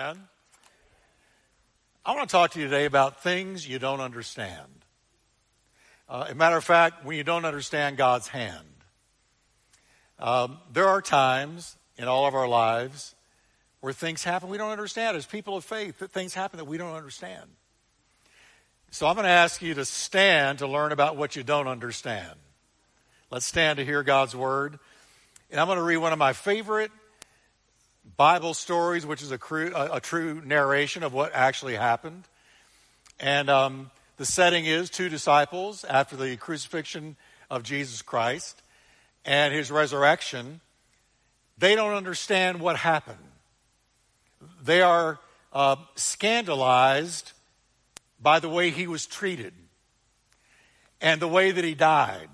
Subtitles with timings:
[0.00, 0.28] Amen.
[2.06, 4.86] I want to talk to you today about things you don't understand.
[6.08, 8.66] Uh, as a matter of fact, when you don't understand God's hand,
[10.18, 13.14] um, there are times in all of our lives
[13.80, 15.18] where things happen we don't understand.
[15.18, 17.50] As people of faith, that things happen that we don't understand.
[18.90, 22.38] So I'm going to ask you to stand to learn about what you don't understand.
[23.30, 24.78] Let's stand to hear God's word.
[25.50, 26.90] And I'm going to read one of my favorite
[28.20, 32.24] Bible stories, which is a, cru- a, a true narration of what actually happened.
[33.18, 37.16] And um, the setting is two disciples after the crucifixion
[37.48, 38.60] of Jesus Christ
[39.24, 40.60] and his resurrection.
[41.56, 43.16] They don't understand what happened.
[44.62, 45.18] They are
[45.54, 47.32] uh, scandalized
[48.20, 49.54] by the way he was treated
[51.00, 52.28] and the way that he died.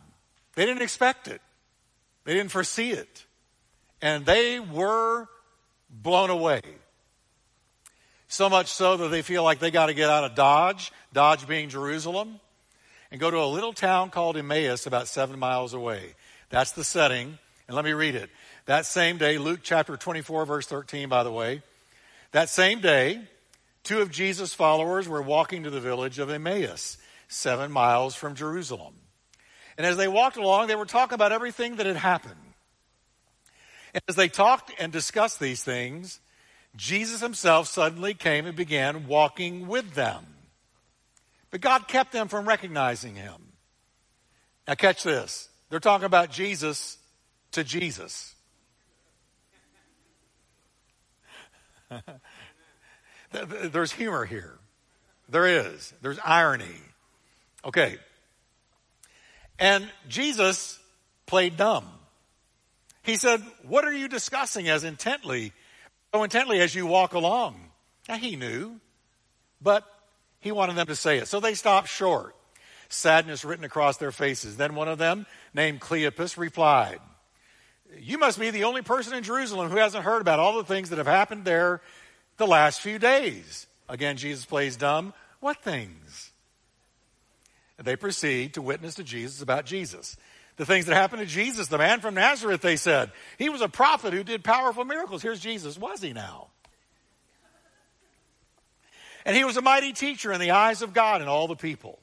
[0.56, 1.40] They didn't expect it.
[2.24, 3.24] They didn't foresee it.
[4.02, 5.28] And they were
[5.90, 6.60] blown away.
[8.28, 11.46] So much so that they feel like they got to get out of Dodge, Dodge
[11.46, 12.40] being Jerusalem,
[13.10, 16.14] and go to a little town called Emmaus about seven miles away.
[16.50, 17.38] That's the setting.
[17.68, 18.30] And let me read it.
[18.66, 21.62] That same day, Luke chapter 24, verse 13, by the way.
[22.32, 23.22] That same day,
[23.84, 28.94] two of Jesus' followers were walking to the village of Emmaus, seven miles from Jerusalem.
[29.78, 32.45] And as they walked along, they were talking about everything that had happened.
[33.96, 36.20] And as they talked and discussed these things,
[36.76, 40.24] Jesus himself suddenly came and began walking with them.
[41.50, 43.52] But God kept them from recognizing him.
[44.68, 45.48] Now, catch this.
[45.70, 46.98] They're talking about Jesus
[47.52, 48.34] to Jesus.
[53.32, 54.58] There's humor here.
[55.28, 55.94] There is.
[56.02, 56.66] There's irony.
[57.64, 57.96] Okay.
[59.58, 60.78] And Jesus
[61.26, 61.88] played dumb.
[63.06, 65.52] He said, What are you discussing as intently,
[66.12, 67.54] so intently as you walk along?
[68.08, 68.80] Now, he knew,
[69.62, 69.84] but
[70.40, 71.28] he wanted them to say it.
[71.28, 72.34] So they stopped short,
[72.88, 74.56] sadness written across their faces.
[74.56, 76.98] Then one of them, named Cleopas, replied,
[77.96, 80.90] You must be the only person in Jerusalem who hasn't heard about all the things
[80.90, 81.80] that have happened there
[82.38, 83.68] the last few days.
[83.88, 85.14] Again, Jesus plays dumb.
[85.38, 86.32] What things?
[87.78, 90.16] They proceed to witness to Jesus about Jesus
[90.56, 93.12] the things that happened to Jesus, the man from Nazareth, they said.
[93.38, 95.22] He was a prophet who did powerful miracles.
[95.22, 95.78] Here's Jesus.
[95.78, 96.48] Was he now?
[99.26, 101.98] And he was a mighty teacher in the eyes of God and all the people.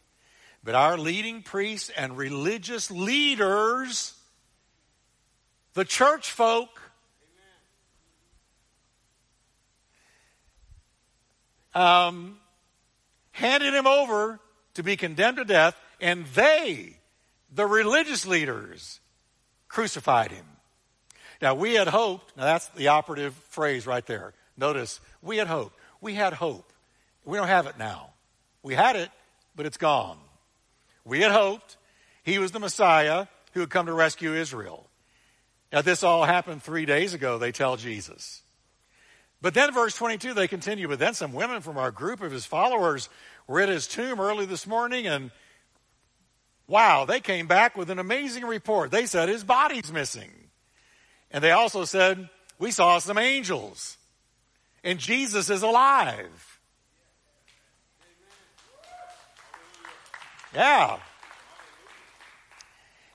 [0.63, 4.13] But our leading priests and religious leaders,
[5.73, 6.69] the church folk,
[11.73, 12.37] um,
[13.31, 14.39] handed him over
[14.75, 16.97] to be condemned to death, and they
[17.53, 18.99] the religious leaders
[19.67, 20.45] crucified him.
[21.41, 24.33] Now, we had hoped, now that's the operative phrase right there.
[24.57, 25.77] Notice, we had hoped.
[25.99, 26.71] We had hope.
[27.25, 28.11] We don't have it now.
[28.61, 29.09] We had it,
[29.55, 30.17] but it's gone.
[31.05, 31.77] We had hoped
[32.23, 34.87] he was the Messiah who would come to rescue Israel.
[35.71, 38.41] Now, this all happened three days ago, they tell Jesus.
[39.41, 40.87] But then, verse 22, they continue.
[40.87, 43.09] But then some women from our group of his followers
[43.47, 45.31] were at his tomb early this morning, and
[46.67, 48.91] Wow, they came back with an amazing report.
[48.91, 50.31] They said his body's missing.
[51.31, 52.29] And they also said,
[52.59, 53.97] we saw some angels.
[54.83, 56.59] And Jesus is alive.
[60.53, 60.99] Yeah.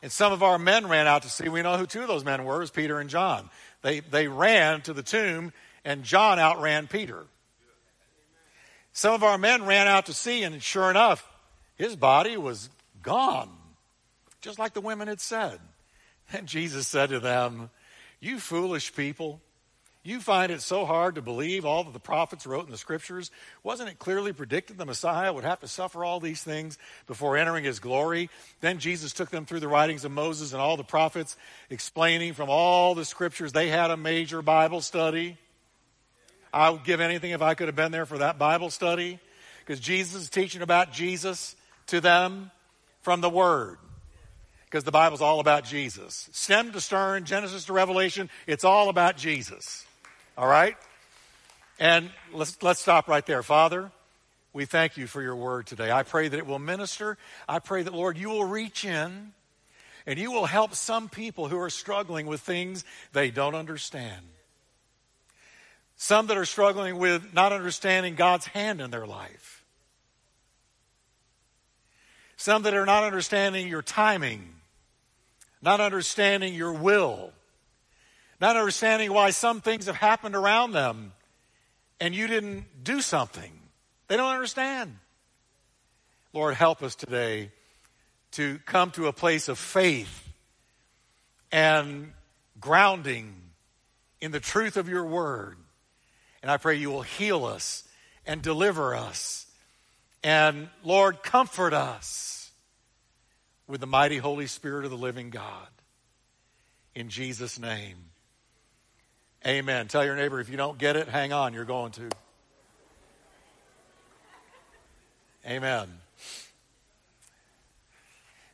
[0.03, 1.49] And some of our men ran out to see.
[1.49, 2.59] We know who two of those men were.
[2.59, 3.51] Was Peter and John.
[3.83, 5.53] They, they ran to the tomb,
[5.85, 7.27] and John outran Peter.
[8.93, 11.29] Some of our men ran out to see, and sure enough,
[11.77, 12.71] his body was
[13.03, 13.51] gone,
[14.41, 15.59] just like the women had said.
[16.33, 17.71] And Jesus said to them,
[18.21, 19.41] You foolish people,
[20.03, 23.31] you find it so hard to believe all that the prophets wrote in the scriptures?
[23.63, 27.65] Wasn't it clearly predicted the Messiah would have to suffer all these things before entering
[27.65, 28.31] his glory?
[28.61, 31.37] Then Jesus took them through the writings of Moses and all the prophets,
[31.69, 33.53] explaining from all the scriptures.
[33.53, 35.37] They had a major Bible study.
[36.55, 39.19] I would give anything if I could have been there for that Bible study
[39.61, 41.55] because Jesus is teaching about Jesus
[41.89, 42.51] to them
[43.09, 43.79] from the Word.
[44.67, 46.29] Because the Bible's all about Jesus.
[46.31, 49.87] Stem to stern, Genesis to Revelation, it's all about Jesus.
[50.37, 50.77] All right?
[51.79, 53.43] And let's, let's stop right there.
[53.43, 53.91] Father,
[54.53, 55.91] we thank you for your word today.
[55.91, 57.17] I pray that it will minister.
[57.49, 59.33] I pray that, Lord, you will reach in
[60.07, 62.85] and you will help some people who are struggling with things
[63.15, 64.21] they don't understand.
[65.97, 69.58] Some that are struggling with not understanding God's hand in their life.
[72.39, 74.49] Some that are not understanding your timing,
[75.61, 77.33] not understanding your will,
[78.41, 81.13] not understanding why some things have happened around them
[82.01, 83.51] and you didn't do something.
[84.07, 84.99] They don't understand.
[86.33, 87.51] Lord, help us today
[88.33, 90.29] to come to a place of faith
[91.51, 92.13] and
[92.61, 93.35] grounding
[94.21, 95.57] in the truth of your word.
[96.41, 97.83] And I pray you will heal us
[98.25, 99.48] and deliver us.
[100.23, 102.51] And Lord, comfort us
[103.67, 105.69] with the mighty Holy Spirit of the living God.
[106.95, 107.97] In Jesus' name.
[109.47, 109.87] Amen.
[109.87, 112.09] Tell your neighbor if you don't get it, hang on, you're going to.
[115.47, 115.89] Amen.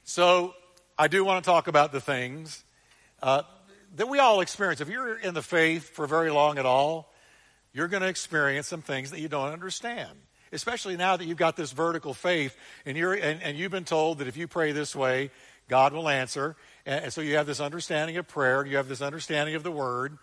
[0.05, 0.55] So,
[0.97, 2.63] I do want to talk about the things
[3.23, 3.43] uh,
[3.97, 4.81] that we all experience.
[4.81, 7.13] If you're in the faith for very long at all,
[7.73, 10.11] you're going to experience some things that you don't understand.
[10.55, 12.57] Especially now that you've got this vertical faith
[12.87, 15.31] and, you're, and, and you've been told that if you pray this way,
[15.69, 16.57] God will answer.
[16.87, 19.73] And, and so you have this understanding of prayer, you have this understanding of the
[19.73, 20.17] word,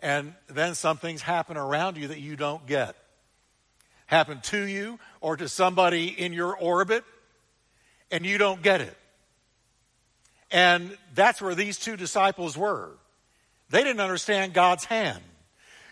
[0.00, 2.96] and then some things happen around you that you don't get.
[4.06, 7.04] Happen to you or to somebody in your orbit,
[8.10, 8.96] and you don't get it.
[10.50, 12.90] And that's where these two disciples were.
[13.70, 15.22] They didn't understand God's hand.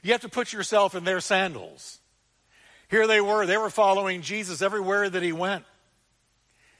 [0.03, 1.99] You have to put yourself in their sandals.
[2.93, 5.65] Here they were, they were following Jesus everywhere that he went.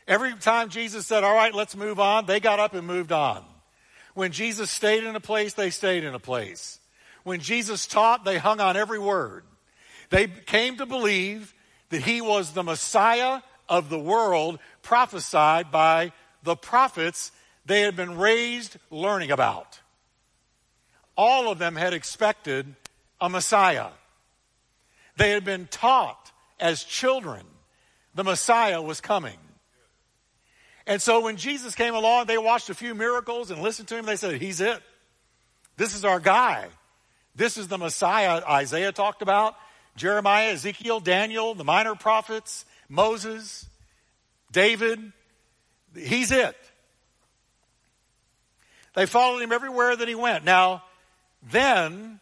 [0.07, 3.43] Every time Jesus said, All right, let's move on, they got up and moved on.
[4.13, 6.81] When Jesus stayed in a place, they stayed in a place.
[7.25, 9.45] When Jesus taught, they hung on every word.
[10.11, 11.55] They came to believe
[11.89, 16.13] that he was the Messiah of the world prophesied by
[16.43, 17.33] the prophets
[17.65, 19.81] they had been raised learning about.
[21.17, 22.67] All of them had expected
[23.19, 23.89] a Messiah.
[25.17, 27.45] They had been taught as children
[28.15, 29.39] the Messiah was coming.
[30.87, 34.05] And so when Jesus came along, they watched a few miracles and listened to him.
[34.05, 34.81] They said, He's it.
[35.77, 36.69] This is our guy.
[37.35, 39.55] This is the Messiah Isaiah talked about.
[39.97, 43.69] Jeremiah, Ezekiel, Daniel, the minor prophets, Moses,
[44.51, 45.13] David.
[45.97, 46.57] He's it.
[48.95, 50.45] They followed him everywhere that he went.
[50.45, 50.83] Now,
[51.43, 52.21] then,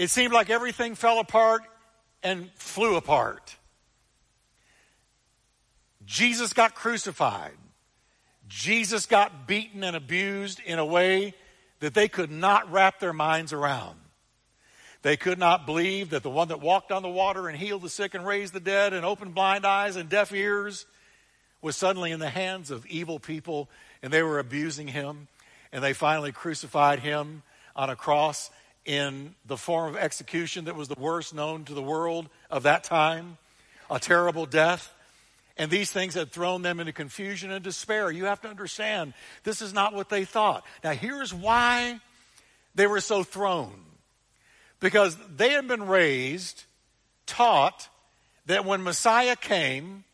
[0.00, 1.60] it seemed like everything fell apart
[2.22, 3.54] and flew apart.
[6.06, 7.52] Jesus got crucified.
[8.48, 11.34] Jesus got beaten and abused in a way
[11.80, 13.98] that they could not wrap their minds around.
[15.02, 17.90] They could not believe that the one that walked on the water and healed the
[17.90, 20.86] sick and raised the dead and opened blind eyes and deaf ears
[21.60, 23.68] was suddenly in the hands of evil people
[24.02, 25.28] and they were abusing him
[25.72, 27.42] and they finally crucified him
[27.76, 28.50] on a cross
[28.84, 32.84] in the form of execution that was the worst known to the world of that
[32.84, 33.38] time,
[33.90, 34.92] a terrible death.
[35.56, 38.10] And these things had thrown them into confusion and despair.
[38.10, 39.12] You have to understand,
[39.44, 40.64] this is not what they thought.
[40.82, 42.00] Now, here's why
[42.74, 43.72] they were so thrown.
[44.80, 46.64] Because they had been raised,
[47.26, 47.88] taught
[48.46, 50.04] that when Messiah came,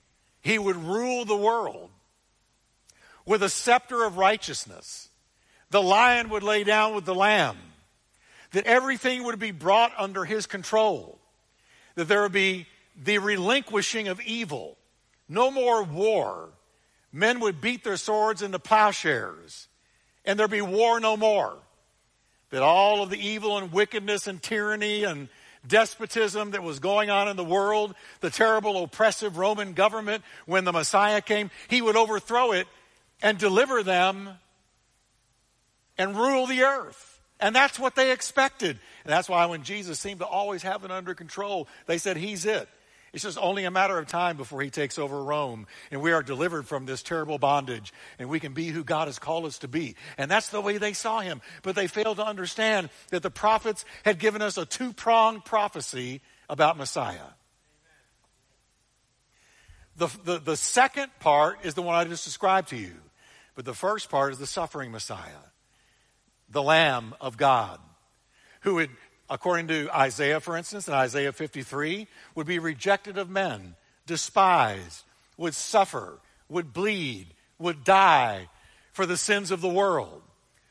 [0.41, 1.91] he would rule the world
[3.25, 5.09] with a scepter of righteousness
[5.71, 7.57] the lion would lay down with the lamb,
[8.57, 11.19] that everything would be brought under his control,
[11.95, 12.67] that there would be
[12.97, 14.79] the relinquishing of evil,
[15.29, 16.49] no more war.
[17.13, 19.69] Men would beat their swords into plowshares,
[20.25, 21.59] and there'd be war no more.
[22.49, 25.29] That all of the evil and wickedness and tyranny and
[25.67, 30.73] despotism that was going on in the world, the terrible oppressive Roman government, when the
[30.73, 32.67] Messiah came, he would overthrow it
[33.21, 34.31] and deliver them
[35.99, 37.16] and rule the earth.
[37.41, 38.79] And that's what they expected.
[39.05, 42.47] And that's why when Jesus seemed to always have it under control, they said, He's
[42.47, 42.69] it.
[43.13, 46.23] It's just only a matter of time before he takes over Rome and we are
[46.23, 49.69] delivered from this terrible bondage and we can be who God has called us to
[49.69, 49.97] be.
[50.19, 51.41] And that's the way they saw him.
[51.63, 56.21] But they failed to understand that the prophets had given us a two pronged prophecy
[56.51, 57.31] about Messiah.
[59.97, 62.97] The, the, the second part is the one I just described to you.
[63.55, 65.47] But the first part is the suffering Messiah
[66.49, 67.81] the Lamb of God,
[68.61, 68.91] who would,
[69.29, 73.75] according to Isaiah, for instance, in Isaiah 53, would be rejected of men,
[74.07, 75.05] despised,
[75.37, 78.49] would suffer, would bleed, would die
[78.93, 80.23] for the sins of the world,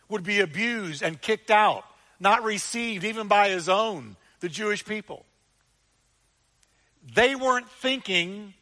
[0.09, 1.83] would be abused and kicked out,
[2.19, 5.25] not received even by his own, the Jewish people.
[7.13, 8.53] They weren't thinking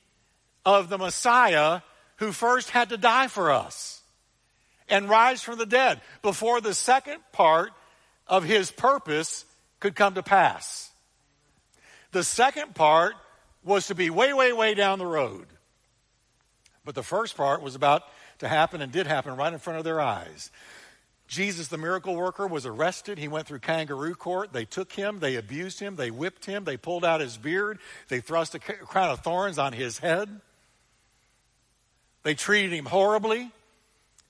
[0.65, 1.81] of the Messiah
[2.17, 4.02] who first had to die for us
[4.93, 7.71] and rise from the dead before the second part
[8.27, 9.43] of his purpose
[9.79, 10.91] could come to pass.
[12.11, 13.15] The second part
[13.63, 15.47] was to be way, way, way down the road.
[16.85, 18.03] But the first part was about
[18.37, 20.51] to happen and did happen right in front of their eyes.
[21.27, 23.17] Jesus, the miracle worker, was arrested.
[23.17, 24.53] He went through kangaroo court.
[24.53, 28.19] They took him, they abused him, they whipped him, they pulled out his beard, they
[28.19, 30.39] thrust a crown of thorns on his head.
[32.21, 33.51] They treated him horribly.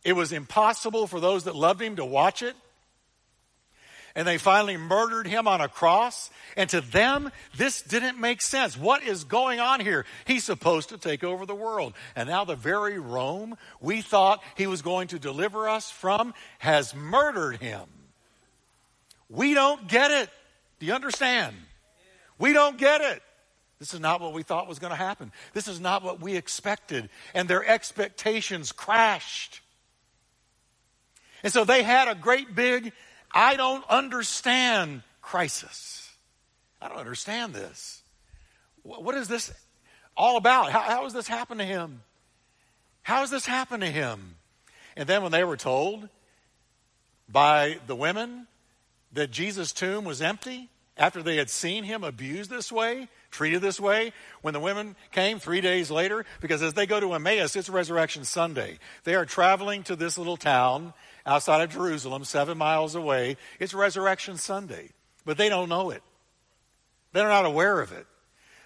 [0.04, 2.56] It was impossible for those that loved him to watch it
[4.16, 6.30] and they finally murdered him on a cross.
[6.56, 8.78] And to them, this didn't make sense.
[8.78, 10.06] What is going on here?
[10.26, 11.94] He's supposed to take over the world.
[12.16, 16.94] And now the very Rome we thought he was going to deliver us from has
[16.94, 17.88] murdered him.
[19.30, 20.30] We don't get it.
[20.80, 21.56] Do you understand?
[22.38, 23.22] We don't get it.
[23.80, 25.32] This is not what we thought was going to happen.
[25.54, 27.10] This is not what we expected.
[27.34, 29.62] And their expectations crashed.
[31.44, 32.94] And so they had a great big
[33.34, 36.12] I don't understand crisis.
[36.82, 38.04] I don't understand this.
[38.84, 39.52] What is this
[40.16, 40.72] all about?
[40.72, 42.02] How, how has this happened to him?
[43.02, 44.36] How has this happened to him?
[44.96, 46.10] And then when they were told
[47.28, 48.48] by the women
[49.14, 53.80] that Jesus' tomb was empty, after they had seen him abused this way, treated this
[53.80, 57.70] way, when the women came three days later, because as they go to Emmaus, it's
[57.70, 58.78] Resurrection Sunday.
[59.04, 60.94] They are traveling to this little town
[61.26, 63.38] outside of Jerusalem, seven miles away.
[63.60, 64.90] It's Resurrection Sunday,
[65.26, 66.04] but they don't know it.
[67.14, 68.08] They're not aware of it.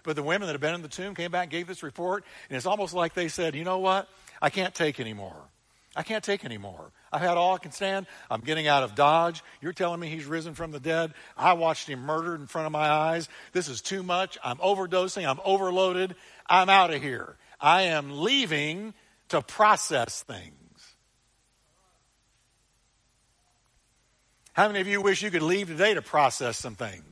[0.03, 2.23] But the women that have been in the tomb came back and gave this report,
[2.49, 4.07] and it's almost like they said, you know what?
[4.41, 5.49] I can't take anymore.
[5.97, 6.91] I can't take anymore.
[7.11, 8.05] I've had all I can stand.
[8.29, 9.43] I'm getting out of Dodge.
[9.61, 11.13] You're telling me he's risen from the dead.
[11.35, 13.27] I watched him murdered in front of my eyes.
[13.51, 14.37] This is too much.
[14.43, 15.27] I'm overdosing.
[15.27, 16.15] I'm overloaded.
[16.47, 17.35] I'm out of here.
[17.59, 18.93] I am leaving
[19.29, 20.53] to process things.
[24.57, 27.03] How many of you wish you could leave today to process some things?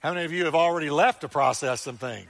[0.00, 2.28] How many of you have already left to process some things?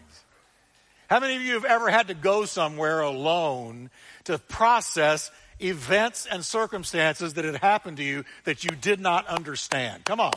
[1.10, 3.90] How many of you have ever had to go somewhere alone
[4.24, 10.04] to process events and circumstances that had happened to you that you did not understand?
[10.04, 10.32] Come on.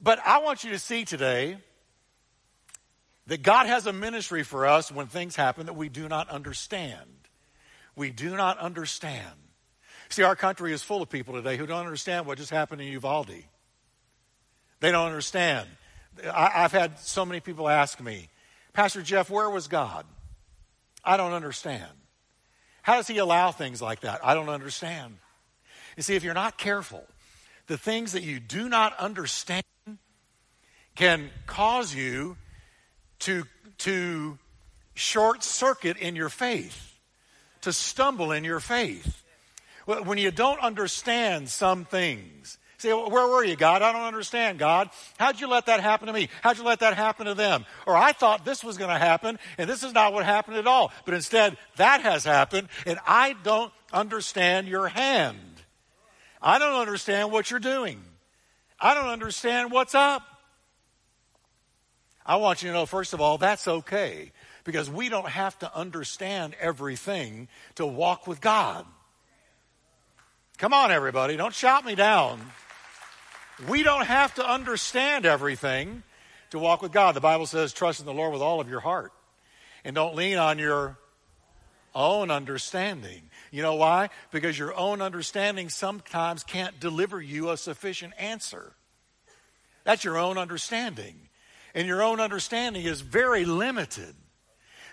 [0.00, 1.58] But I want you to see today
[3.26, 7.21] that God has a ministry for us when things happen that we do not understand
[7.96, 9.34] we do not understand.
[10.08, 12.88] See, our country is full of people today who don't understand what just happened in
[12.88, 13.44] Uvalde.
[14.80, 15.68] They don't understand.
[16.32, 18.28] I, have had so many people ask me,
[18.72, 20.04] Pastor Jeff, where was God?
[21.04, 21.90] I don't understand.
[22.82, 24.20] How does he allow things like that?
[24.24, 25.16] I don't understand.
[25.96, 27.04] You see, if you're not careful,
[27.66, 29.64] the things that you do not understand
[30.94, 32.36] can cause you
[33.20, 33.44] to,
[33.78, 34.38] to
[34.94, 36.91] short circuit in your faith
[37.62, 39.24] to stumble in your faith.
[39.86, 43.82] When you don't understand some things, say, where were you, God?
[43.82, 44.90] I don't understand, God.
[45.18, 46.28] How'd you let that happen to me?
[46.42, 47.64] How'd you let that happen to them?
[47.86, 50.66] Or I thought this was going to happen, and this is not what happened at
[50.66, 50.92] all.
[51.04, 55.38] But instead, that has happened, and I don't understand your hand.
[56.40, 58.00] I don't understand what you're doing.
[58.80, 60.22] I don't understand what's up.
[62.24, 64.32] I want you to know, first of all, that's okay
[64.64, 68.86] because we don't have to understand everything to walk with God.
[70.58, 72.40] Come on, everybody, don't shout me down.
[73.68, 76.02] We don't have to understand everything
[76.50, 77.14] to walk with God.
[77.14, 79.12] The Bible says, trust in the Lord with all of your heart
[79.84, 80.98] and don't lean on your
[81.94, 83.22] own understanding.
[83.50, 84.10] You know why?
[84.30, 88.72] Because your own understanding sometimes can't deliver you a sufficient answer.
[89.84, 91.28] That's your own understanding.
[91.74, 94.14] And your own understanding is very limited.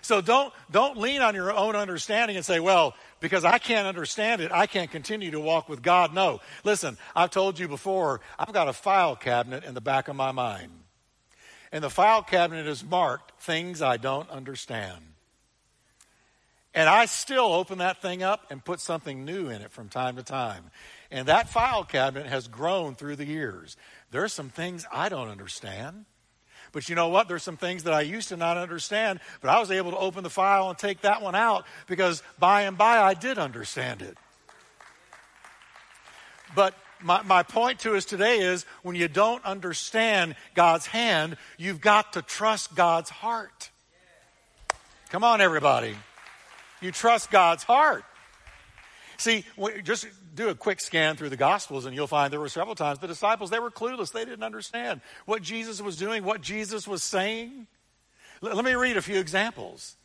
[0.02, 4.40] So don't, don't lean on your own understanding and say, well, because I can't understand
[4.40, 6.14] it, I can't continue to walk with God.
[6.14, 6.40] No.
[6.64, 10.32] Listen, I've told you before, I've got a file cabinet in the back of my
[10.32, 10.72] mind.
[11.72, 15.04] And the file cabinet is marked things I don't understand.
[16.74, 20.16] And I still open that thing up and put something new in it from time
[20.16, 20.70] to time.
[21.10, 23.76] And that file cabinet has grown through the years.
[24.12, 26.04] There are some things I don't understand.
[26.72, 27.28] But you know what?
[27.28, 30.22] There's some things that I used to not understand, but I was able to open
[30.22, 34.16] the file and take that one out because by and by I did understand it.
[36.54, 41.80] But my, my point to us today is when you don't understand God's hand, you've
[41.80, 43.70] got to trust God's heart.
[45.10, 45.94] Come on, everybody.
[46.80, 48.04] You trust God's heart.
[49.16, 49.44] See,
[49.82, 52.98] just do a quick scan through the Gospels and you'll find there were several times
[52.98, 54.12] the disciples, they were clueless.
[54.12, 57.66] They didn't understand what Jesus was doing, what Jesus was saying.
[58.42, 59.96] L- let me read a few examples.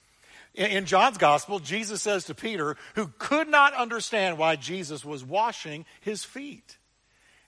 [0.53, 5.23] In, in John's Gospel, Jesus says to Peter, who could not understand why Jesus was
[5.23, 6.77] washing his feet.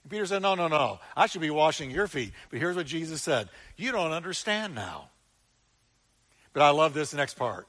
[0.02, 1.00] And Peter said, No, no, no.
[1.16, 2.32] I should be washing your feet.
[2.50, 5.10] But here's what Jesus said You don't understand now.
[6.52, 7.68] But I love this next part.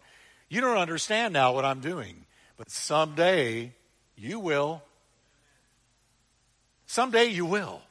[0.49, 2.25] You don't understand now what I'm doing
[2.57, 3.73] But someday
[4.15, 4.83] you will.
[6.89, 7.81] Someday you will.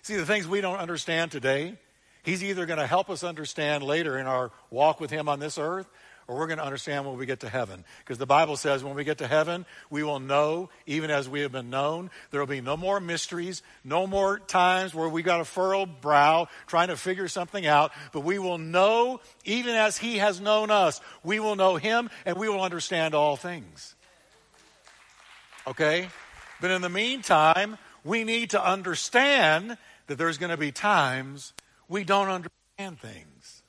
[0.00, 1.76] See, the things we don't understand today,
[2.22, 5.58] He's either going to help us understand later in our walk with Him on this
[5.58, 5.86] earth,
[6.26, 7.84] or we're going to understand when we get to heaven.
[7.98, 11.40] Because the Bible says when we get to heaven, we will know even as we
[11.40, 12.10] have been known.
[12.30, 16.48] There will be no more mysteries, no more times where we got a furrowed brow
[16.66, 21.02] trying to figure something out, but we will know even as He has known us.
[21.22, 23.94] We will know Him and we will understand all things.
[25.66, 26.08] Okay?
[26.62, 29.76] But in the meantime, we need to understand
[30.06, 31.54] that there's going to be times
[31.88, 33.62] we don't understand things.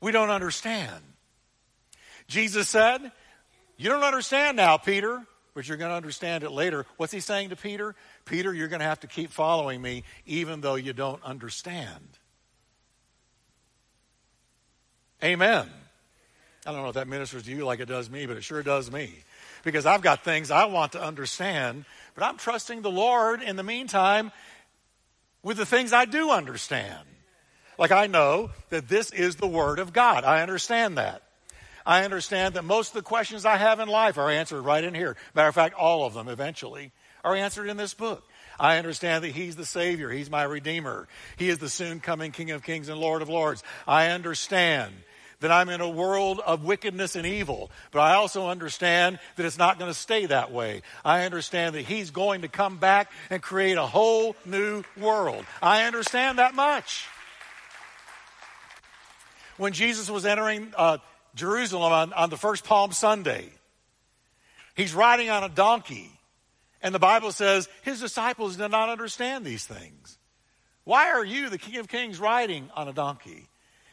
[0.00, 1.04] We don't understand.
[2.26, 3.12] Jesus said,
[3.76, 5.22] You don't understand now, Peter,
[5.54, 6.84] but you're going to understand it later.
[6.96, 7.94] What's he saying to Peter?
[8.24, 12.18] Peter, you're going to have to keep following me even though you don't understand.
[15.22, 15.70] Amen.
[16.66, 18.64] I don't know if that ministers to you like it does me, but it sure
[18.64, 19.14] does me.
[19.62, 23.62] Because I've got things I want to understand, but I'm trusting the Lord in the
[23.62, 24.32] meantime
[25.42, 27.06] with the things I do understand.
[27.78, 30.24] Like I know that this is the Word of God.
[30.24, 31.22] I understand that.
[31.84, 34.94] I understand that most of the questions I have in life are answered right in
[34.94, 35.16] here.
[35.34, 36.92] Matter of fact, all of them eventually
[37.24, 38.22] are answered in this book.
[38.60, 40.10] I understand that He's the Savior.
[40.10, 41.08] He's my Redeemer.
[41.36, 43.64] He is the soon coming King of Kings and Lord of Lords.
[43.86, 44.92] I understand
[45.42, 49.58] that I'm in a world of wickedness and evil, but I also understand that it's
[49.58, 50.82] not going to stay that way.
[51.04, 55.44] I understand that He's going to come back and create a whole new world.
[55.60, 57.06] I understand that much.
[59.58, 60.98] When Jesus was entering uh,
[61.34, 63.48] Jerusalem on, on the first Palm Sunday.
[64.74, 66.10] He's riding on a donkey.
[66.82, 70.18] And the Bible says his disciples did not understand these things.
[70.84, 73.48] Why are you, the King of Kings, riding on a donkey?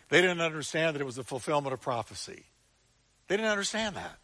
[0.10, 2.44] They didn't understand that it was the fulfillment of prophecy.
[3.28, 4.18] They didn't understand that.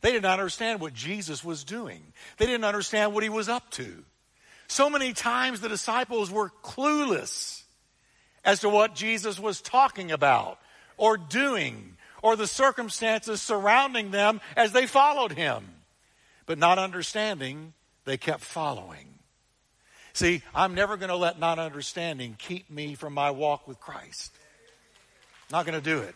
[0.00, 2.02] They did not understand what Jesus was doing.
[2.38, 4.04] They didn't understand what he was up to.
[4.68, 7.62] So many times the disciples were clueless
[8.44, 10.58] as to what Jesus was talking about
[10.96, 15.64] or doing or the circumstances surrounding them as they followed him.
[16.46, 19.06] But not understanding, they kept following.
[20.12, 24.32] See, I'm never going to let not understanding keep me from my walk with Christ.
[25.50, 26.14] Not going to do it.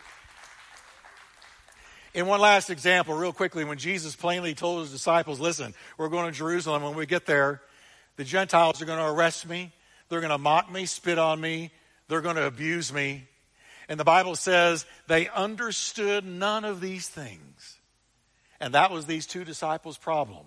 [2.12, 6.26] In one last example, real quickly, when Jesus plainly told his disciples, listen, we're going
[6.26, 6.82] to Jerusalem.
[6.82, 7.62] When we get there,
[8.16, 9.72] the Gentiles are going to arrest me.
[10.08, 11.70] They're going to mock me, spit on me.
[12.08, 13.28] They're going to abuse me.
[13.88, 17.78] And the Bible says they understood none of these things.
[18.58, 20.46] And that was these two disciples' problem.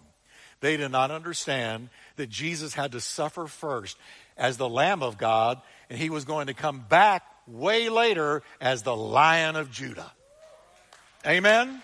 [0.59, 3.97] They did not understand that Jesus had to suffer first
[4.37, 8.83] as the Lamb of God, and he was going to come back way later as
[8.83, 10.11] the Lion of Judah.
[11.25, 11.81] Amen?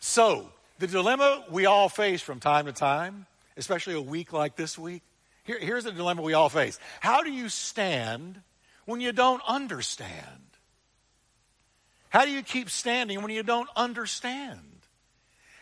[0.00, 4.78] So, the dilemma we all face from time to time, especially a week like this
[4.78, 5.02] week,
[5.44, 6.78] here, here's the dilemma we all face.
[7.00, 8.40] How do you stand
[8.84, 10.12] when you don't understand?
[12.10, 14.60] How do you keep standing when you don't understand?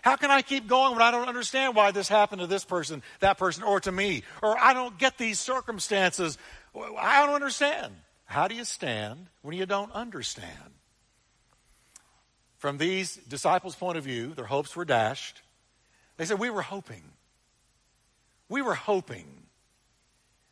[0.02, 3.02] How can I keep going when I don't understand why this happened to this person,
[3.18, 4.22] that person, or to me?
[4.40, 6.38] Or I don't get these circumstances.
[6.82, 7.94] I don't understand.
[8.26, 10.74] How do you stand when you don't understand?
[12.58, 15.42] From these disciples' point of view, their hopes were dashed.
[16.16, 17.02] They said, We were hoping.
[18.48, 19.26] We were hoping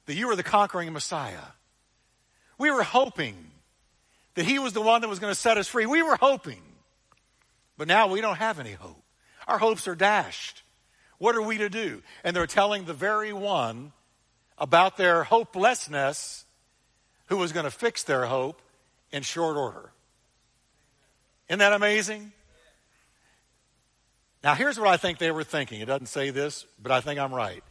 [0.07, 1.53] that you were the conquering Messiah.
[2.59, 3.37] We were hoping
[4.35, 5.87] that He was the one that was going to set us free.
[5.87, 6.63] We were hoping.
[7.77, 9.03] But now we don't have any hope.
[9.49, 10.63] Our hopes are dashed.
[11.19, 12.03] What are we to do?
[12.23, 13.93] And they're telling the very one
[14.65, 16.47] about their hopelessness
[17.27, 18.63] who was going to fix their hope
[19.13, 19.93] in short order.
[21.51, 22.33] Isn't that amazing?
[24.43, 25.83] Now, here's what I think they were thinking.
[25.83, 27.63] It doesn't say this, but I think I'm right.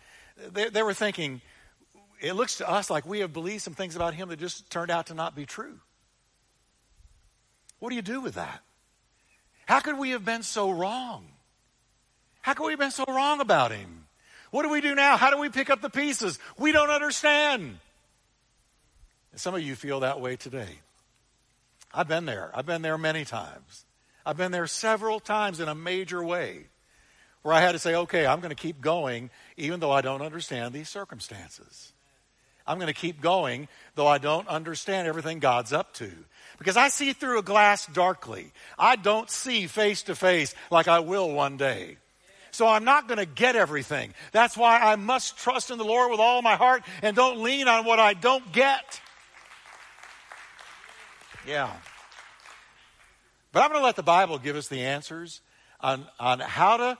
[0.51, 1.41] They, they were thinking,
[2.21, 4.91] it looks to us like we have believed some things about him that just turned
[4.91, 5.79] out to not be true.
[7.79, 8.61] What do you do with that?
[9.65, 11.25] How could we have been so wrong?
[12.43, 14.02] How could we have been so wrong about him?
[14.53, 15.17] What do we do now?
[15.17, 16.37] How do we pick up the pieces?
[16.59, 17.79] We don't understand.
[19.31, 20.69] And some of you feel that way today.
[21.91, 22.51] I've been there.
[22.53, 23.85] I've been there many times.
[24.23, 26.67] I've been there several times in a major way
[27.41, 30.21] where I had to say, okay, I'm going to keep going even though I don't
[30.21, 31.91] understand these circumstances.
[32.67, 36.11] I'm going to keep going, though I don't understand everything God's up to.
[36.59, 38.51] Because I see through a glass darkly.
[38.77, 41.97] I don't see face to face like I will one day.
[42.53, 44.13] So I'm not going to get everything.
[44.31, 47.67] That's why I must trust in the Lord with all my heart and don't lean
[47.67, 49.01] on what I don't get.
[51.47, 51.71] Yeah.
[53.51, 55.41] But I'm going to let the Bible give us the answers
[55.79, 56.97] on, on how to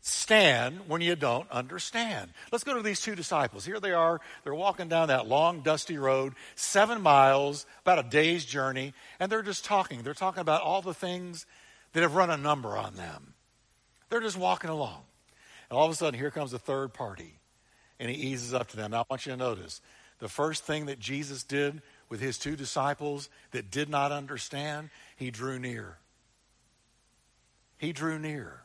[0.00, 2.30] stand when you don't understand.
[2.50, 3.66] Let's go to these two disciples.
[3.66, 4.20] Here they are.
[4.44, 9.42] They're walking down that long, dusty road, seven miles, about a day's journey, and they're
[9.42, 10.02] just talking.
[10.02, 11.44] They're talking about all the things
[11.92, 13.34] that have run a number on them.
[14.08, 15.02] They're just walking along.
[15.68, 17.38] And all of a sudden, here comes a third party,
[17.98, 18.92] and he eases up to them.
[18.92, 19.80] Now, I want you to notice
[20.18, 25.30] the first thing that Jesus did with his two disciples that did not understand, he
[25.30, 25.98] drew near.
[27.78, 28.62] He drew near.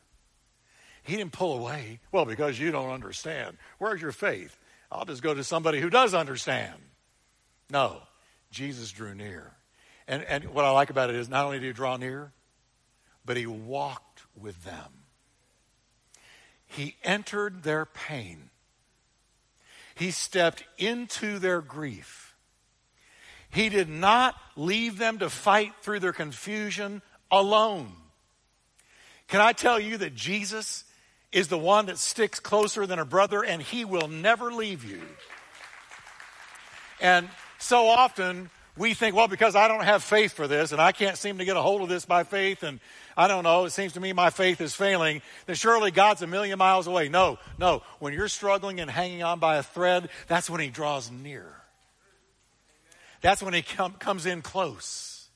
[1.04, 2.00] He didn't pull away.
[2.12, 3.58] Well, because you don't understand.
[3.80, 4.58] Where's your faith?
[4.92, 6.76] I'll just go to somebody who does understand.
[7.70, 8.02] No,
[8.52, 9.52] Jesus drew near.
[10.08, 12.32] And, and what I like about it is not only did he draw near,
[13.26, 15.01] but he walked with them.
[16.72, 18.50] He entered their pain.
[19.94, 22.36] He stepped into their grief.
[23.50, 27.92] He did not leave them to fight through their confusion alone.
[29.28, 30.86] Can I tell you that Jesus
[31.34, 35.02] is the one that sticks closer than a brother and he will never leave you?
[37.02, 37.28] And
[37.60, 41.18] so often we think, well, because I don't have faith for this and I can't
[41.18, 42.80] seem to get a hold of this by faith and
[43.18, 46.28] I don't know, it seems to me my faith is failing, then surely God's a
[46.28, 47.10] million miles away.
[47.10, 47.84] No, no.
[48.00, 51.46] When you're struggling and hanging on by a thread, that's when He draws near.
[53.22, 55.28] That's when He com- comes in close.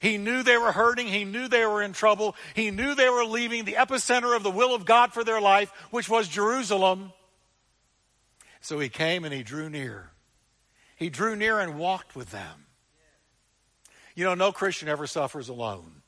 [0.00, 1.06] He knew they were hurting.
[1.06, 2.34] He knew they were in trouble.
[2.54, 5.72] He knew they were leaving the epicenter of the will of God for their life,
[5.92, 7.12] which was Jerusalem.
[8.60, 10.10] So He came and He drew near.
[10.96, 12.66] He drew near and walked with them.
[14.14, 16.01] You know, no Christian ever suffers alone.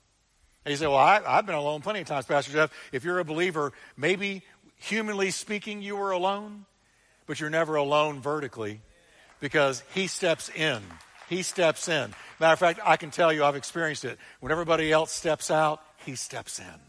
[0.64, 2.72] And you say, Well, I, have been alone plenty of times, Pastor Jeff.
[2.92, 4.42] If you're a believer, maybe
[4.76, 6.64] humanly speaking, you were alone,
[7.26, 8.80] but you're never alone vertically
[9.40, 10.82] because He steps in.
[11.28, 12.14] He steps in.
[12.38, 14.18] Matter of fact, I can tell you I've experienced it.
[14.40, 16.80] When everybody else steps out, He steps in.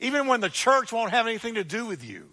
[0.00, 2.28] Even when the church won't have anything to do with you,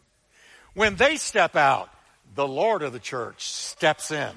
[0.73, 1.89] when they step out,
[2.35, 4.31] the Lord of the church steps in.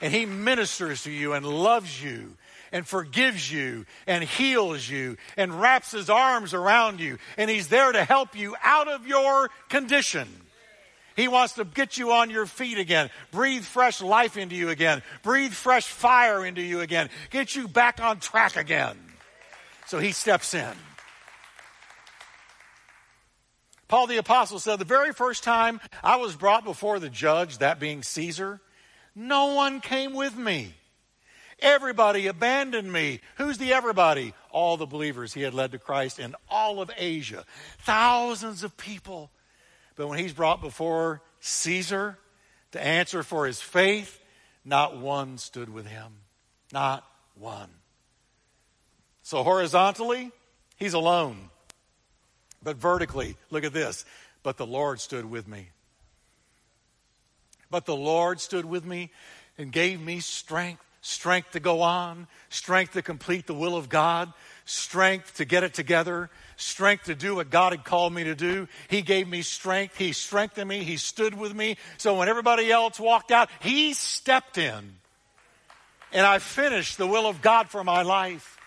[0.00, 2.36] And he ministers to you and loves you
[2.72, 7.18] and forgives you and heals you and wraps his arms around you.
[7.36, 10.28] And he's there to help you out of your condition.
[11.16, 15.02] He wants to get you on your feet again, breathe fresh life into you again,
[15.22, 18.96] breathe fresh fire into you again, get you back on track again.
[19.86, 20.72] So he steps in.
[23.88, 27.80] Paul the Apostle said, The very first time I was brought before the judge, that
[27.80, 28.60] being Caesar,
[29.16, 30.74] no one came with me.
[31.60, 33.20] Everybody abandoned me.
[33.36, 34.34] Who's the everybody?
[34.50, 37.44] All the believers he had led to Christ in all of Asia.
[37.80, 39.30] Thousands of people.
[39.96, 42.18] But when he's brought before Caesar
[42.72, 44.20] to answer for his faith,
[44.64, 46.12] not one stood with him.
[46.72, 47.70] Not one.
[49.22, 50.32] So horizontally,
[50.76, 51.50] he's alone.
[52.62, 54.04] But vertically, look at this.
[54.42, 55.68] But the Lord stood with me.
[57.70, 59.10] But the Lord stood with me
[59.56, 64.32] and gave me strength strength to go on, strength to complete the will of God,
[64.64, 68.68] strength to get it together, strength to do what God had called me to do.
[68.88, 69.96] He gave me strength.
[69.96, 70.84] He strengthened me.
[70.84, 71.76] He stood with me.
[71.98, 74.94] So when everybody else walked out, He stepped in.
[76.12, 78.58] And I finished the will of God for my life.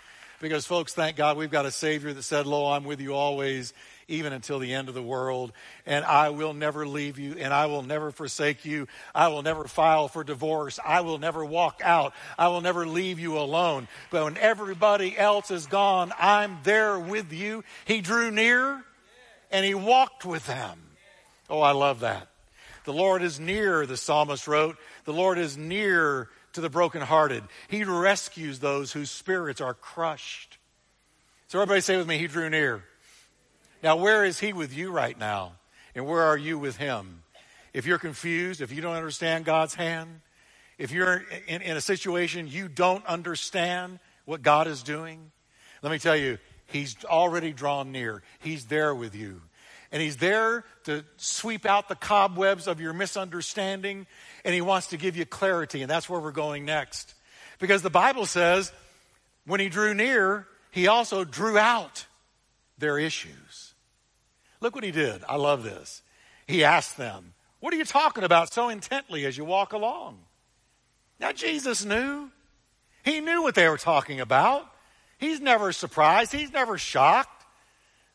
[0.42, 3.74] Because, folks, thank God we've got a Savior that said, Lo, I'm with you always,
[4.08, 5.52] even until the end of the world.
[5.86, 8.88] And I will never leave you, and I will never forsake you.
[9.14, 10.80] I will never file for divorce.
[10.86, 12.14] I will never walk out.
[12.38, 13.88] I will never leave you alone.
[14.12, 17.64] But when everybody else is gone, I'm there with you.
[17.86, 18.84] He drew near
[19.52, 20.80] and he walked with them.
[21.50, 22.28] Oh, I love that.
[22.86, 24.78] The Lord is near, the psalmist wrote.
[25.06, 27.44] The Lord is near to the brokenhearted.
[27.68, 30.58] He rescues those whose spirits are crushed.
[31.48, 32.84] So everybody say with me, He drew near.
[33.84, 35.54] Now, where is He with you right now?
[35.94, 37.24] And where are you with Him?
[37.74, 40.22] If you're confused, if you don't understand God's hand,
[40.78, 45.32] if you're in, in a situation you don't understand what God is doing,
[45.82, 48.24] let me tell you, He's already drawn near.
[48.40, 49.42] He's there with you.
[49.92, 54.08] And He's there to sweep out the cobwebs of your misunderstanding
[54.46, 57.14] and he wants to give you clarity, and that's where we're going next.
[57.60, 58.74] Because the Bible says
[59.46, 62.06] when he drew near, he also drew out
[62.78, 63.63] their issues.
[64.64, 65.26] Look what he did.
[65.28, 66.02] I love this.
[66.48, 70.20] He asked them, What are you talking about so intently as you walk along?
[71.20, 72.32] Now, Jesus knew.
[73.04, 74.66] He knew what they were talking about.
[75.18, 77.46] He's never surprised, he's never shocked.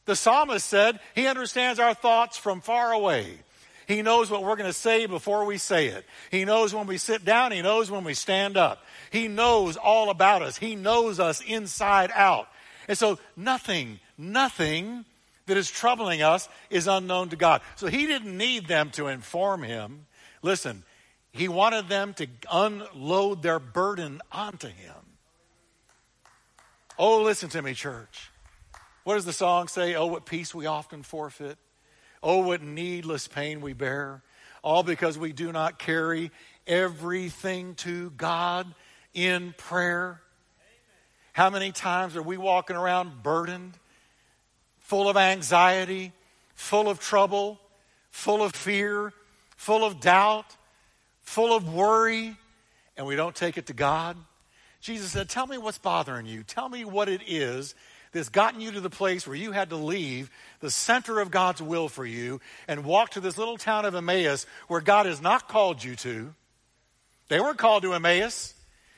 [0.07, 3.41] The psalmist said he understands our thoughts from far away.
[3.87, 6.07] He knows what we're going to say before we say it.
[6.31, 7.53] He knows when we sit down.
[7.53, 8.83] He knows when we stand up.
[9.11, 10.57] He knows all about us.
[10.57, 12.49] He knows us inside out.
[12.89, 15.05] And so nothing, nothing
[15.49, 17.61] that is troubling us is unknown to God.
[17.77, 20.07] So he didn't need them to inform him.
[20.43, 20.85] Listen,
[21.33, 24.95] he wanted them to unload their burden onto him.
[26.99, 28.31] Oh, listen to me, church.
[29.05, 29.95] What does the song say?
[29.95, 31.59] Oh, what peace we often forfeit.
[32.23, 34.23] Oh, what needless pain we bear.
[34.63, 36.31] All because we do not carry
[36.67, 38.75] everything to God
[39.15, 40.21] in prayer.
[41.33, 43.79] How many times are we walking around burdened,
[44.89, 46.13] full of anxiety,
[46.55, 47.61] full of trouble,
[48.11, 49.13] full of fear,
[49.55, 50.57] full of doubt,
[51.21, 52.35] full of worry,
[52.97, 54.17] and we don't take it to God?
[54.81, 56.43] Jesus said, Tell me what's bothering you.
[56.43, 57.75] Tell me what it is
[58.13, 61.61] that's gotten you to the place where you had to leave the center of God's
[61.61, 65.51] will for you and walk to this little town of Emmaus where God has not
[65.51, 66.35] called you to.
[67.29, 68.55] They weren't called to Emmaus.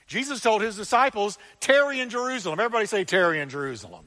[0.06, 2.60] Jesus told his disciples, tarry in Jerusalem.
[2.60, 4.04] Everybody say tarry in Jerusalem.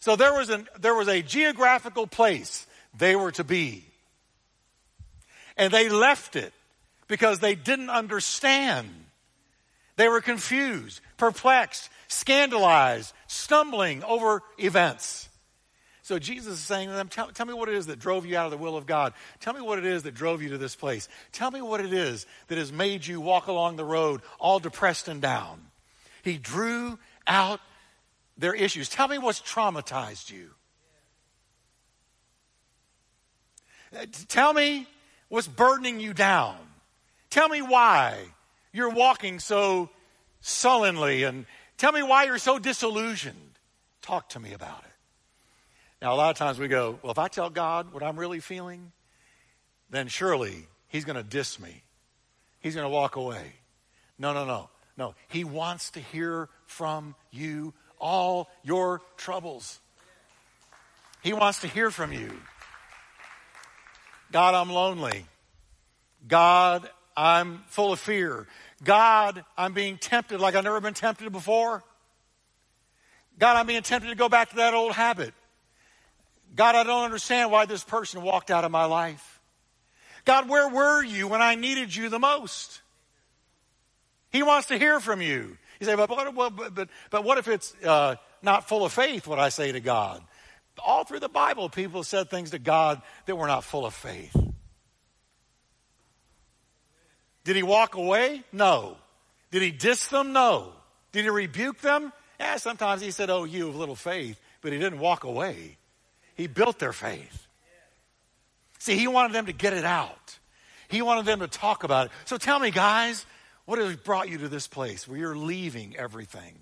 [0.00, 3.84] So there was, an, there was a geographical place they were to be.
[5.56, 6.52] And they left it
[7.08, 8.88] because they didn't understand.
[9.96, 15.28] They were confused, perplexed, scandalized, stumbling over events.
[16.02, 18.38] So Jesus is saying to them, tell, tell, me what it is that drove you
[18.38, 19.12] out of the will of God.
[19.40, 21.06] Tell me what it is that drove you to this place.
[21.32, 25.08] Tell me what it is that has made you walk along the road all depressed
[25.08, 25.60] and down.
[26.22, 27.60] He drew out
[28.38, 28.88] their issues.
[28.88, 30.50] Tell me what's traumatized you.
[33.96, 34.86] Uh, tell me
[35.28, 36.56] what's burdening you down.
[37.30, 38.16] Tell me why
[38.72, 39.90] you're walking so
[40.40, 41.46] sullenly and
[41.76, 43.58] tell me why you're so disillusioned.
[44.02, 44.92] Talk to me about it.
[46.00, 48.40] Now, a lot of times we go, well, if I tell God what I'm really
[48.40, 48.92] feeling,
[49.90, 51.82] then surely He's going to diss me.
[52.60, 53.52] He's going to walk away.
[54.18, 54.70] No, no, no.
[54.96, 55.14] No.
[55.28, 59.80] He wants to hear from you all your troubles.
[61.22, 62.30] He wants to hear from you.
[64.30, 65.24] God, I'm lonely.
[66.26, 68.46] God, I'm full of fear.
[68.84, 71.82] God, I'm being tempted like I've never been tempted before.
[73.38, 75.32] God, I'm being tempted to go back to that old habit.
[76.54, 79.40] God, I don't understand why this person walked out of my life.
[80.24, 82.82] God, where were you when I needed you the most?
[84.30, 85.56] He wants to hear from you.
[85.80, 89.38] You say, but, but, but, but what if it's uh, not full of faith, what
[89.38, 90.22] I say to God?
[90.84, 94.36] All through the Bible, people said things to God that were not full of faith.
[97.44, 98.44] Did he walk away?
[98.52, 98.96] No.
[99.50, 100.32] Did he diss them?
[100.32, 100.72] No.
[101.12, 102.12] Did he rebuke them?
[102.38, 105.78] Yeah, sometimes he said, Oh, you of little faith, but he didn't walk away.
[106.34, 107.46] He built their faith.
[108.78, 110.38] See, he wanted them to get it out.
[110.88, 112.12] He wanted them to talk about it.
[112.26, 113.26] So tell me, guys,
[113.68, 116.54] what has brought you to this place where you're leaving everything?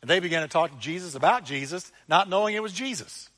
[0.00, 3.28] And they began to talk to Jesus about Jesus, not knowing it was Jesus.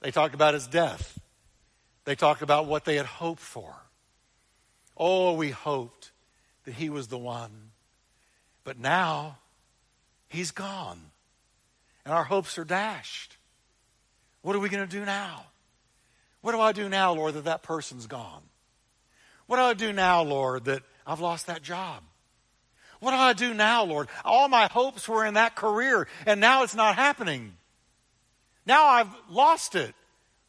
[0.00, 1.20] They talked about his death.
[2.06, 3.74] They talked about what they had hoped for.
[4.96, 6.10] Oh, we hoped
[6.64, 7.72] that he was the one.
[8.64, 9.36] But now,
[10.28, 11.02] he's gone
[12.06, 13.36] and our hopes are dashed.
[14.40, 15.44] What are we going to do now?
[16.40, 18.40] What do I do now, Lord, that that person's gone?
[19.46, 22.02] What do I do now, Lord, that I've lost that job?
[23.00, 24.08] What do I do now, Lord?
[24.24, 27.56] All my hopes were in that career, and now it's not happening.
[28.64, 29.94] Now I've lost it.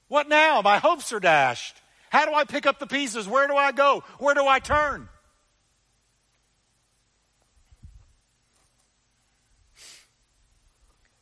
[0.08, 0.62] What now?
[0.62, 1.76] My hopes are dashed.
[2.10, 3.28] How do I pick up the pieces?
[3.28, 4.04] Where do I go?
[4.20, 5.10] Where do I turn?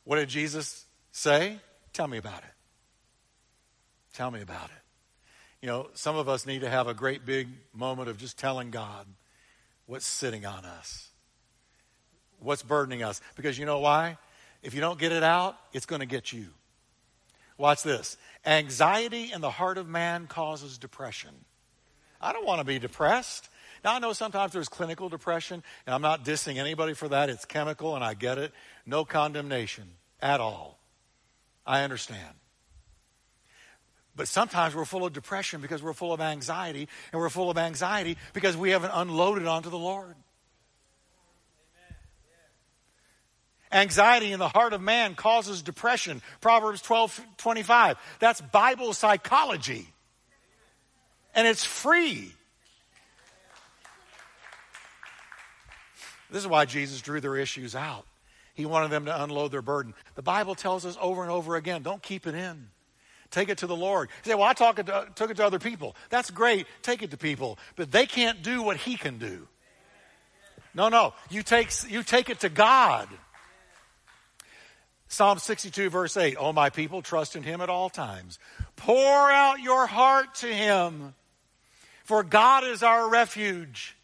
[0.04, 1.58] What did Jesus say?
[1.92, 2.54] Tell me about it.
[4.12, 4.82] Tell me about it.
[5.64, 8.70] You know, some of us need to have a great big moment of just telling
[8.70, 9.06] God
[9.86, 11.08] what's sitting on us,
[12.38, 13.22] what's burdening us.
[13.34, 14.18] Because you know why?
[14.62, 16.48] If you don't get it out, it's going to get you.
[17.56, 18.18] Watch this.
[18.44, 21.30] Anxiety in the heart of man causes depression.
[22.20, 23.48] I don't want to be depressed.
[23.82, 27.30] Now, I know sometimes there's clinical depression, and I'm not dissing anybody for that.
[27.30, 28.52] It's chemical, and I get it.
[28.84, 29.84] No condemnation
[30.20, 30.78] at all.
[31.64, 32.34] I understand.
[34.16, 37.58] But sometimes we're full of depression because we're full of anxiety, and we're full of
[37.58, 40.14] anxiety because we haven't unloaded onto the Lord.
[43.72, 46.22] Anxiety in the heart of man causes depression.
[46.40, 47.98] Proverbs 12 25.
[48.20, 49.88] That's Bible psychology.
[51.34, 52.32] And it's free.
[56.30, 58.06] This is why Jesus drew their issues out.
[58.54, 59.94] He wanted them to unload their burden.
[60.14, 62.68] The Bible tells us over and over again don't keep it in.
[63.34, 64.10] Take it to the Lord.
[64.24, 65.96] You say, well, I talk it to, took it to other people.
[66.08, 66.68] That's great.
[66.82, 67.58] Take it to people.
[67.74, 69.48] But they can't do what he can do.
[70.72, 71.14] No, no.
[71.30, 73.08] You take, you take it to God.
[75.08, 76.36] Psalm 62, verse 8.
[76.38, 78.38] Oh, my people, trust in him at all times.
[78.76, 81.14] Pour out your heart to him,
[82.04, 83.96] for God is our refuge.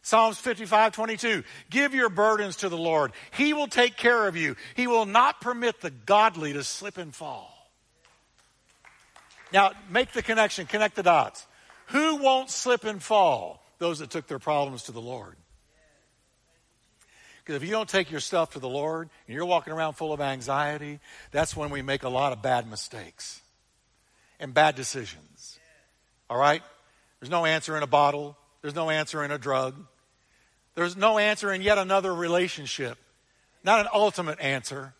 [0.00, 1.44] Psalms 55, 22.
[1.68, 3.12] Give your burdens to the Lord.
[3.32, 4.56] He will take care of you.
[4.74, 7.51] He will not permit the godly to slip and fall.
[9.52, 11.46] Now, make the connection, connect the dots.
[11.88, 13.62] Who won't slip and fall?
[13.78, 15.36] Those that took their problems to the Lord.
[17.40, 20.12] Because if you don't take your stuff to the Lord and you're walking around full
[20.12, 21.00] of anxiety,
[21.32, 23.40] that's when we make a lot of bad mistakes
[24.38, 25.58] and bad decisions.
[26.30, 26.62] All right?
[27.20, 29.74] There's no answer in a bottle, there's no answer in a drug,
[30.74, 32.96] there's no answer in yet another relationship.
[33.64, 34.94] Not an ultimate answer.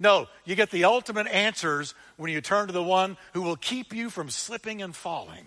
[0.00, 3.92] No, you get the ultimate answers when you turn to the one who will keep
[3.92, 5.44] you from slipping and falling.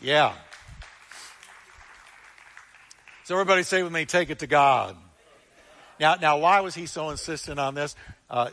[0.00, 0.32] Yeah.
[3.24, 4.96] So everybody say with me, take it to God.
[5.98, 7.96] Now, now why was he so insistent on this?
[8.30, 8.50] Uh,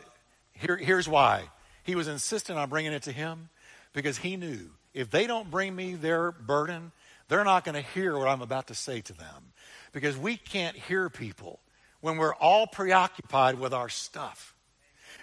[0.52, 1.44] here, here's why.
[1.84, 3.50] He was insistent on bringing it to him
[3.92, 6.90] because he knew if they don't bring me their burden,
[7.28, 9.52] they're not going to hear what I'm about to say to them
[9.92, 11.60] because we can't hear people
[12.00, 14.54] when we're all preoccupied with our stuff.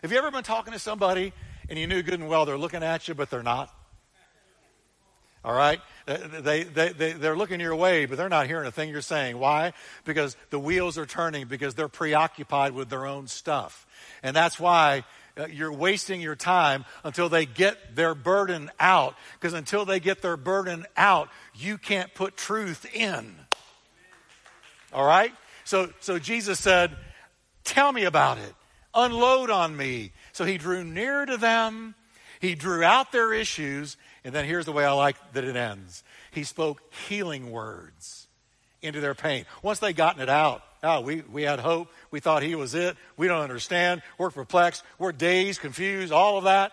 [0.02, 1.34] Have you ever been talking to somebody
[1.70, 3.74] and you knew good and well they're looking at you, but they're not?
[5.44, 5.80] All right?
[6.08, 9.38] They, they, they, they're looking your way, but they're not hearing a thing you're saying.
[9.38, 9.74] Why?
[10.04, 13.86] Because the wheels are turning, because they're preoccupied with their own stuff.
[14.24, 15.04] And that's why
[15.38, 19.16] uh, you're wasting your time until they get their burden out.
[19.40, 23.36] Because until they get their burden out, you can't put truth in.
[24.92, 25.32] All right?
[25.66, 26.96] So, so Jesus said,
[27.66, 28.54] Tell me about it.
[28.94, 30.12] Unload on me.
[30.32, 31.96] So he drew near to them.
[32.40, 33.98] He drew out their issues.
[34.24, 38.28] And then here's the way I like that it ends He spoke healing words
[38.82, 39.46] into their pain.
[39.64, 41.90] Once they'd gotten it out, oh, we, we had hope.
[42.12, 42.96] We thought he was it.
[43.18, 44.04] We don't understand.
[44.18, 44.84] We're perplexed.
[45.00, 46.72] We're dazed, confused, all of that.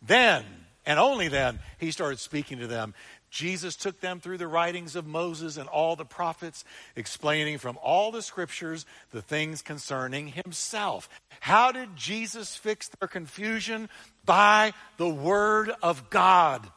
[0.00, 0.44] Then,
[0.86, 2.94] and only then, he started speaking to them.
[3.30, 8.10] Jesus took them through the writings of Moses and all the prophets, explaining from all
[8.10, 11.08] the scriptures the things concerning himself.
[11.40, 13.88] How did Jesus fix their confusion?
[14.24, 16.68] By the Word of God.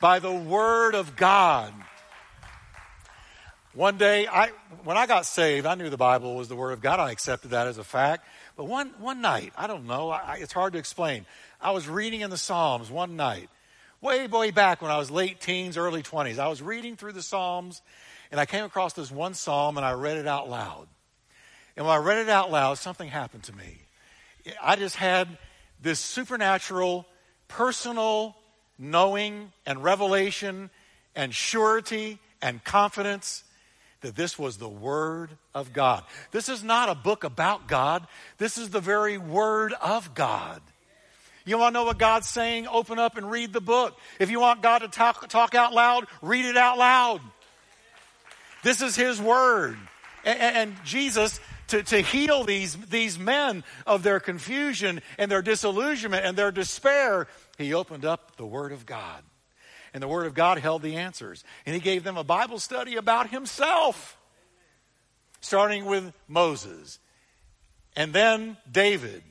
[0.00, 1.72] By the Word of God.
[3.74, 4.50] One day, I,
[4.84, 7.00] when I got saved, I knew the Bible was the Word of God.
[7.00, 8.24] I accepted that as a fact.
[8.56, 11.26] But one, one night, I don't know, I, it's hard to explain.
[11.60, 13.50] I was reading in the Psalms one night
[14.04, 16.38] way, way back when I was late teens, early 20s.
[16.38, 17.80] I was reading through the Psalms
[18.30, 20.86] and I came across this one Psalm and I read it out loud.
[21.74, 23.78] And when I read it out loud, something happened to me.
[24.62, 25.38] I just had
[25.80, 27.06] this supernatural,
[27.48, 28.36] personal
[28.78, 30.68] knowing and revelation
[31.16, 33.42] and surety and confidence
[34.02, 36.04] that this was the Word of God.
[36.30, 40.60] This is not a book about God, this is the very Word of God.
[41.44, 42.66] You want to know what God's saying?
[42.68, 43.98] Open up and read the book.
[44.18, 47.20] If you want God to talk, talk out loud, read it out loud.
[48.62, 49.76] This is His Word.
[50.24, 56.24] And, and Jesus, to, to heal these, these men of their confusion and their disillusionment
[56.24, 57.28] and their despair,
[57.58, 59.22] He opened up the Word of God.
[59.92, 61.44] And the Word of God held the answers.
[61.66, 64.16] And He gave them a Bible study about Himself,
[65.42, 66.98] starting with Moses,
[67.94, 69.22] and then David,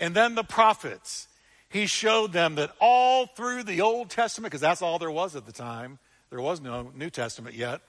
[0.00, 1.27] and then the prophets
[1.70, 5.46] he showed them that all through the Old Testament, because that's all there was at
[5.46, 5.98] the time,
[6.30, 7.80] there was no New Testament yet.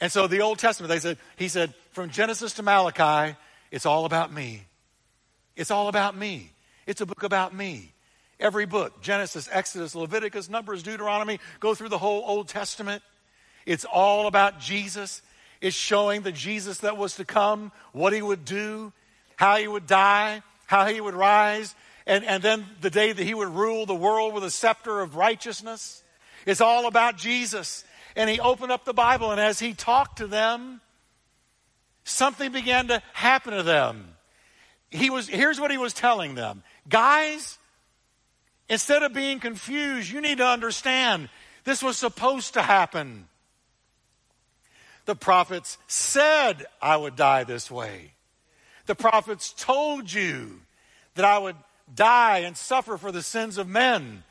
[0.00, 3.36] And so the Old Testament, they said, he said, from Genesis to Malachi,
[3.70, 4.64] it's all about me.
[5.56, 6.50] It's all about me.
[6.86, 7.92] It's a book about me.
[8.40, 13.02] Every book, Genesis, Exodus, Leviticus, Numbers, Deuteronomy, go through the whole Old Testament.
[13.64, 15.22] It's all about Jesus.
[15.60, 18.92] It's showing the Jesus that was to come, what he would do,
[19.36, 21.74] how he would die, how he would rise,
[22.06, 25.16] and, and then the day that he would rule the world with a scepter of
[25.16, 26.02] righteousness.
[26.46, 27.84] It's all about Jesus.
[28.16, 30.80] And he opened up the Bible, and as he talked to them,
[32.04, 34.08] something began to happen to them.
[34.90, 37.58] He was, here's what he was telling them Guys,
[38.68, 41.28] instead of being confused, you need to understand
[41.64, 43.28] this was supposed to happen.
[45.06, 48.12] The prophets said I would die this way.
[48.86, 50.60] The prophets told you
[51.14, 51.56] that I would
[51.92, 54.24] die and suffer for the sins of men.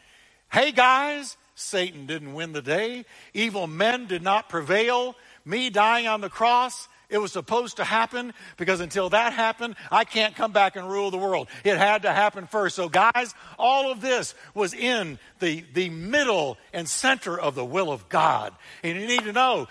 [0.52, 3.06] Hey guys, Satan didn't win the day.
[3.34, 5.16] Evil men did not prevail.
[5.46, 10.04] Me dying on the cross It was supposed to happen because until that happened, I
[10.04, 11.48] can't come back and rule the world.
[11.64, 12.76] It had to happen first.
[12.76, 17.92] So, guys, all of this was in the, the middle and center of the will
[17.92, 18.52] of God.
[18.82, 19.68] And you need to know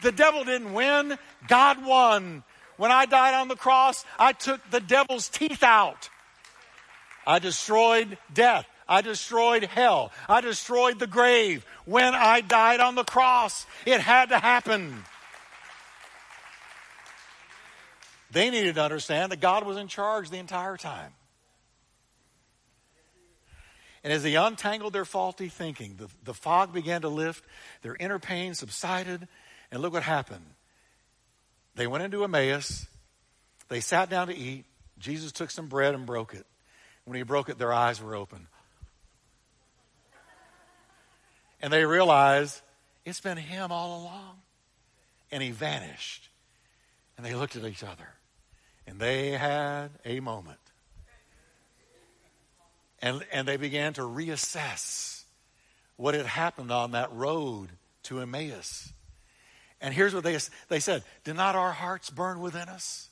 [0.00, 1.18] the devil didn't win,
[1.48, 2.44] God won.
[2.76, 6.08] When I died on the cross, I took the devil's teeth out.
[7.26, 8.66] I destroyed death.
[8.88, 10.12] I destroyed hell.
[10.28, 13.66] I destroyed the grave when I died on the cross.
[13.84, 15.04] It had to happen.
[18.30, 21.12] They needed to understand that God was in charge the entire time.
[24.04, 27.44] And as they untangled their faulty thinking, the, the fog began to lift,
[27.82, 29.26] their inner pain subsided,
[29.72, 30.46] and look what happened.
[31.74, 32.86] They went into Emmaus,
[33.68, 34.64] they sat down to eat.
[34.98, 36.46] Jesus took some bread and broke it.
[37.06, 38.48] When he broke it, their eyes were open.
[41.62, 42.60] And they realized
[43.04, 44.38] it's been him all along.
[45.30, 46.28] And he vanished.
[47.16, 48.08] And they looked at each other.
[48.88, 50.58] And they had a moment.
[53.00, 55.22] And, and they began to reassess
[55.96, 57.70] what had happened on that road
[58.04, 58.92] to Emmaus.
[59.80, 60.36] And here's what they,
[60.68, 63.10] they said Did not our hearts burn within us?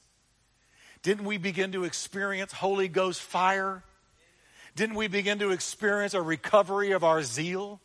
[1.05, 3.84] Didn't we begin to experience Holy Ghost fire?
[4.74, 7.78] Didn't we begin to experience a recovery of our zeal?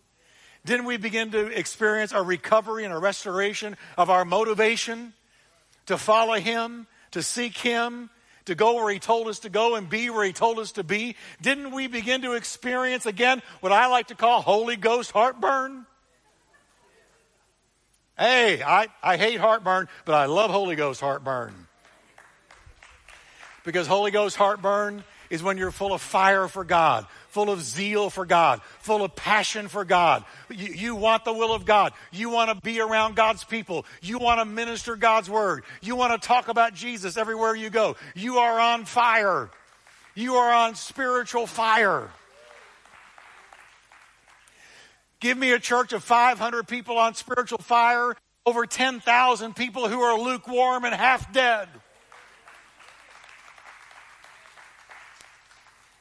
[0.65, 5.13] Didn't we begin to experience a recovery and a restoration of our motivation
[5.87, 8.09] to follow Him, to seek Him,
[8.45, 10.85] to go where He told us to go and be where He told us to
[10.85, 11.17] be?
[11.41, 15.85] Didn't we begin to experience again what I like to call Holy Ghost heartburn?
[18.17, 21.68] Hey, I, I hate heartburn, but I love Holy Ghost heartburn.
[23.63, 28.09] Because Holy Ghost heartburn is when you're full of fire for God, full of zeal
[28.09, 30.23] for God, full of passion for God.
[30.49, 31.93] You, you, want the will of God.
[32.11, 33.85] You want to be around God's people.
[34.01, 35.63] You want to minister God's word.
[35.81, 37.95] You want to talk about Jesus everywhere you go.
[38.15, 39.49] You are on fire.
[40.15, 42.09] You are on spiritual fire.
[45.19, 50.17] Give me a church of 500 people on spiritual fire, over 10,000 people who are
[50.17, 51.67] lukewarm and half dead.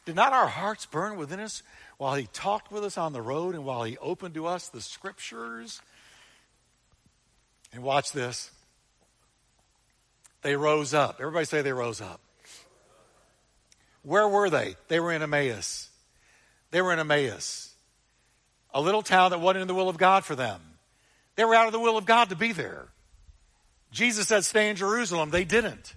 [0.09, 1.63] Did not our hearts burn within us
[1.99, 4.81] while he talked with us on the road and while he opened to us the
[4.81, 5.83] scriptures?
[7.75, 8.51] And watch this.
[10.41, 11.19] They rose up.
[11.21, 12.23] Everybody say they rose up.
[14.03, 14.77] Where were they?
[14.89, 15.91] They were in Emmaus.
[16.71, 17.75] They were in Emmaus,
[18.73, 20.63] a little town that wasn't in the will of God for them.
[21.37, 22.87] They were out of the will of God to be there.
[23.93, 25.29] Jesus said, Stay in Jerusalem.
[25.29, 25.95] They didn't.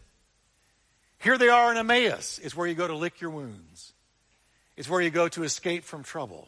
[1.20, 2.42] Here they are in Emmaus.
[2.44, 3.91] It's where you go to lick your wounds.
[4.82, 6.48] It's where you go to escape from trouble.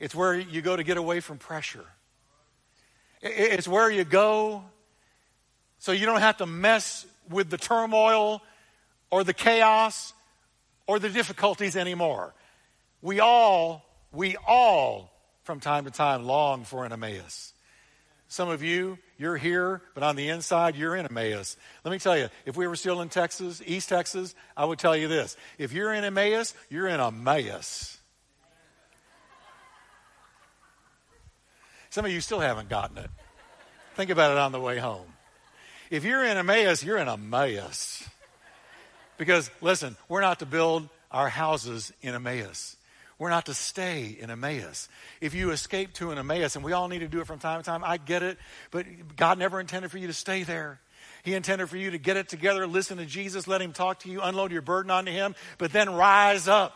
[0.00, 1.84] It's where you go to get away from pressure.
[3.20, 4.64] It's where you go
[5.78, 8.40] so you don't have to mess with the turmoil
[9.10, 10.14] or the chaos
[10.86, 12.32] or the difficulties anymore.
[13.02, 15.12] We all, we all,
[15.42, 17.52] from time to time, long for an Emmaus.
[18.28, 21.56] Some of you, you're here, but on the inside, you're in Emmaus.
[21.84, 24.96] Let me tell you, if we were still in Texas, East Texas, I would tell
[24.96, 25.36] you this.
[25.58, 27.98] If you're in Emmaus, you're in Emmaus.
[31.90, 33.10] Some of you still haven't gotten it.
[33.94, 35.06] Think about it on the way home.
[35.88, 38.06] If you're in Emmaus, you're in Emmaus.
[39.18, 42.76] Because, listen, we're not to build our houses in Emmaus.
[43.18, 44.88] We're not to stay in Emmaus.
[45.20, 47.60] If you escape to an Emmaus, and we all need to do it from time
[47.60, 48.38] to time, I get it,
[48.70, 48.86] but
[49.16, 50.80] God never intended for you to stay there.
[51.22, 54.10] He intended for you to get it together, listen to Jesus, let Him talk to
[54.10, 56.72] you, unload your burden onto Him, but then rise up.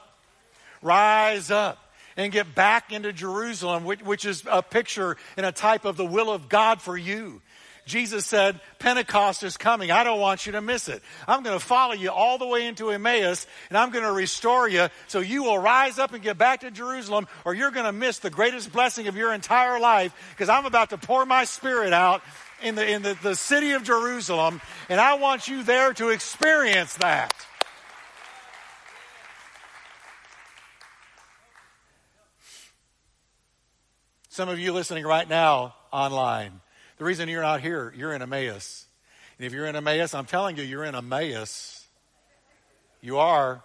[0.82, 1.78] Rise up
[2.16, 6.06] and get back into Jerusalem, which, which is a picture and a type of the
[6.06, 7.42] will of God for you.
[7.86, 9.90] Jesus said, Pentecost is coming.
[9.90, 11.02] I don't want you to miss it.
[11.26, 14.68] I'm going to follow you all the way into Emmaus and I'm going to restore
[14.68, 17.92] you so you will rise up and get back to Jerusalem or you're going to
[17.92, 21.92] miss the greatest blessing of your entire life because I'm about to pour my spirit
[21.92, 22.22] out
[22.62, 26.94] in the, in the, the city of Jerusalem and I want you there to experience
[26.96, 27.34] that.
[34.28, 36.60] Some of you listening right now online,
[37.00, 38.84] the reason you're not here, you're in Emmaus.
[39.38, 41.86] And if you're in Emmaus, I'm telling you, you're in Emmaus.
[43.00, 43.62] You are.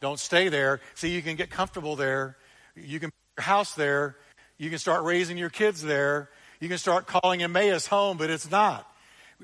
[0.00, 0.80] Don't stay there.
[0.94, 2.36] See, you can get comfortable there.
[2.76, 4.14] You can put your house there.
[4.56, 6.30] You can start raising your kids there.
[6.60, 8.88] You can start calling Emmaus home, but it's not.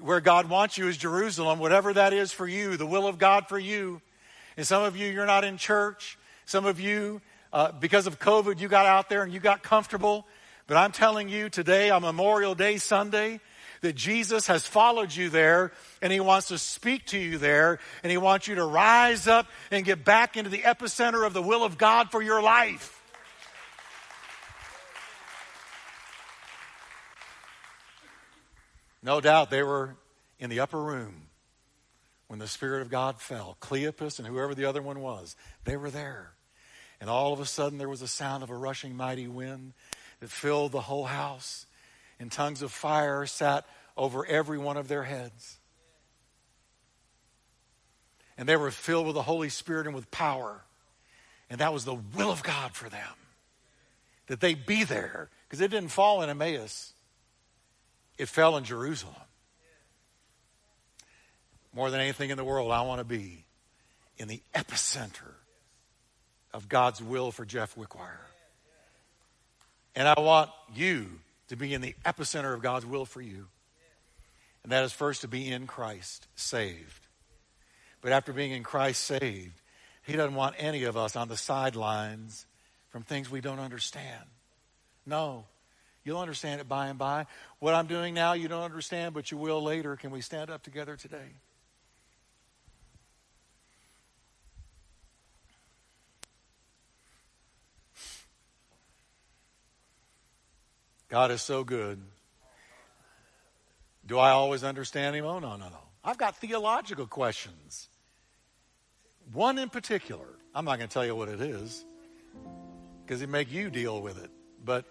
[0.00, 3.48] Where God wants you is Jerusalem, whatever that is for you, the will of God
[3.48, 4.00] for you.
[4.56, 6.16] And some of you, you're not in church.
[6.44, 7.20] Some of you,
[7.52, 10.28] uh, because of COVID, you got out there and you got comfortable.
[10.72, 13.40] But I'm telling you today, on Memorial Day Sunday,
[13.82, 15.70] that Jesus has followed you there
[16.00, 19.48] and he wants to speak to you there and he wants you to rise up
[19.70, 23.02] and get back into the epicenter of the will of God for your life.
[29.02, 29.94] No doubt they were
[30.38, 31.26] in the upper room
[32.28, 33.58] when the Spirit of God fell.
[33.60, 36.32] Cleopas and whoever the other one was, they were there.
[36.98, 39.74] And all of a sudden there was a sound of a rushing mighty wind
[40.22, 41.66] that filled the whole house
[42.20, 43.66] and tongues of fire sat
[43.96, 45.58] over every one of their heads.
[48.38, 50.62] And they were filled with the Holy Spirit and with power.
[51.50, 53.00] And that was the will of God for them.
[54.28, 55.28] That they be there.
[55.48, 56.92] Because it didn't fall in Emmaus,
[58.16, 59.16] it fell in Jerusalem.
[61.74, 63.44] More than anything in the world, I want to be
[64.18, 65.34] in the epicenter
[66.54, 68.20] of God's will for Jeff Wickwire.
[69.94, 73.48] And I want you to be in the epicenter of God's will for you.
[74.62, 77.06] And that is first to be in Christ, saved.
[78.00, 79.60] But after being in Christ saved,
[80.04, 82.46] He doesn't want any of us on the sidelines
[82.90, 84.24] from things we don't understand.
[85.04, 85.44] No.
[86.04, 87.26] You'll understand it by and by.
[87.60, 89.96] What I'm doing now, you don't understand, but you will later.
[89.96, 91.36] Can we stand up together today?
[101.12, 102.00] God is so good.
[104.06, 105.26] Do I always understand Him?
[105.26, 105.76] Oh, no, no, no.
[106.02, 107.90] I've got theological questions.
[109.34, 110.24] One in particular.
[110.54, 111.84] I'm not going to tell you what it is
[113.04, 114.30] because it make you deal with it.
[114.64, 114.86] But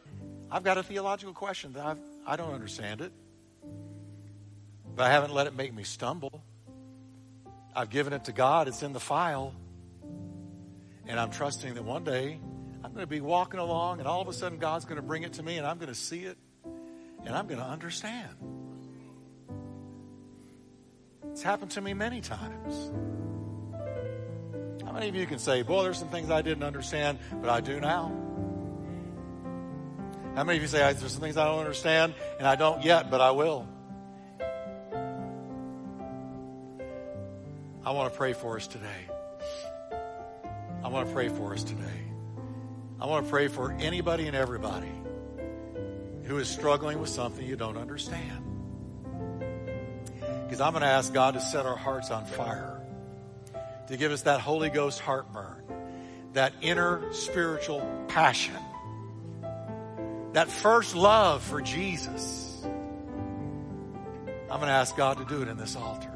[0.51, 3.11] I've got a theological question that I've, I don't understand it.
[4.95, 6.43] But I haven't let it make me stumble.
[7.75, 8.67] I've given it to God.
[8.67, 9.55] It's in the file.
[11.07, 12.39] And I'm trusting that one day
[12.91, 15.23] I'm going to be walking along, and all of a sudden, God's going to bring
[15.23, 16.37] it to me, and I'm going to see it,
[17.25, 18.35] and I'm going to understand.
[21.31, 22.91] It's happened to me many times.
[24.83, 27.61] How many of you can say, Boy, there's some things I didn't understand, but I
[27.61, 28.09] do now?
[30.35, 33.09] How many of you say, There's some things I don't understand, and I don't yet,
[33.09, 33.69] but I will?
[37.85, 39.07] I want to pray for us today.
[40.83, 42.10] I want to pray for us today.
[43.01, 44.91] I want to pray for anybody and everybody
[46.25, 48.43] who is struggling with something you don't understand.
[50.43, 52.79] Because I'm going to ask God to set our hearts on fire,
[53.87, 55.63] to give us that Holy Ghost heartburn,
[56.33, 58.55] that inner spiritual passion,
[60.33, 62.61] that first love for Jesus.
[62.63, 66.11] I'm going to ask God to do it in this altar.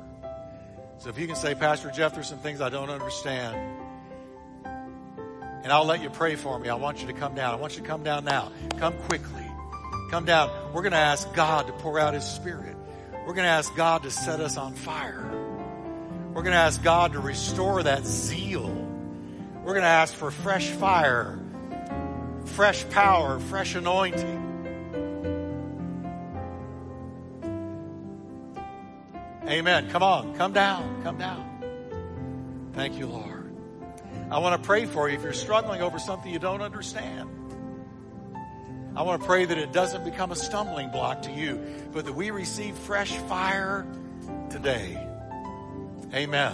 [0.99, 3.81] So if you can say, Pastor Jeff, there's some things I don't understand.
[5.65, 6.69] And I'll let you pray for me.
[6.69, 7.51] I want you to come down.
[7.51, 8.51] I want you to come down now.
[8.77, 9.41] Come quickly.
[10.11, 10.51] Come down.
[10.75, 12.77] We're going to ask God to pour out His Spirit.
[13.11, 15.27] We're going to ask God to set us on fire.
[16.35, 18.69] We're going to ask God to restore that zeal.
[19.63, 21.39] We're going to ask for fresh fire,
[22.45, 24.43] fresh power, fresh anointing.
[29.47, 29.89] Amen.
[29.89, 30.35] Come on.
[30.35, 31.01] Come down.
[31.01, 32.69] Come down.
[32.73, 33.34] Thank you, Lord.
[34.31, 37.29] I want to pray for you if you're struggling over something you don't understand.
[38.95, 41.59] I want to pray that it doesn't become a stumbling block to you,
[41.91, 43.85] but that we receive fresh fire
[44.49, 44.97] today.
[46.13, 46.53] Amen.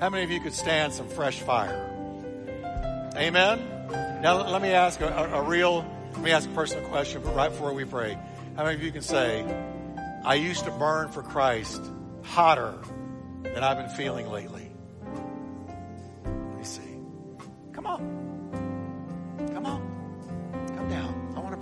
[0.00, 1.86] How many of you could stand some fresh fire?
[3.16, 3.58] Amen.
[4.22, 7.34] Now let me ask a, a, a real, let me ask a personal question but
[7.34, 8.16] right before we pray.
[8.56, 9.44] How many of you can say,
[10.24, 11.82] I used to burn for Christ
[12.22, 12.74] hotter
[13.42, 14.69] than I've been feeling lately?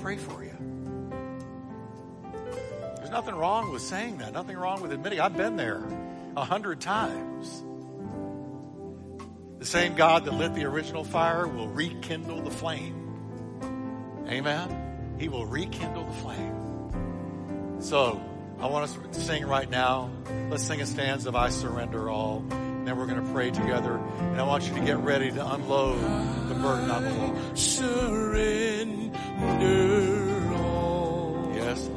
[0.09, 0.57] Pray for you.
[2.97, 5.83] There's nothing wrong with saying that, nothing wrong with admitting I've been there
[6.35, 7.63] a hundred times.
[9.59, 14.25] The same God that lit the original fire will rekindle the flame.
[14.29, 15.17] Amen.
[15.19, 17.77] He will rekindle the flame.
[17.81, 18.23] So
[18.59, 20.11] I want us to sing right now.
[20.49, 22.45] Let's sing a stanza of I surrender all.
[22.89, 24.01] And then we're going to pray together.
[24.19, 26.01] And I want you to get ready to unload
[26.49, 27.59] the burden on the Lord.
[27.59, 29.13] Surrender
[30.57, 31.53] all.
[31.55, 31.91] Yes.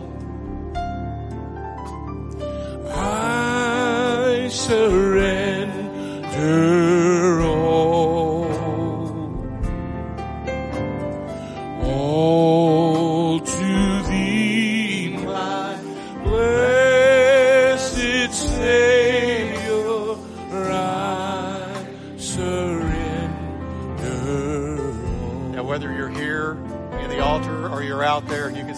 [2.93, 5.71] I surrender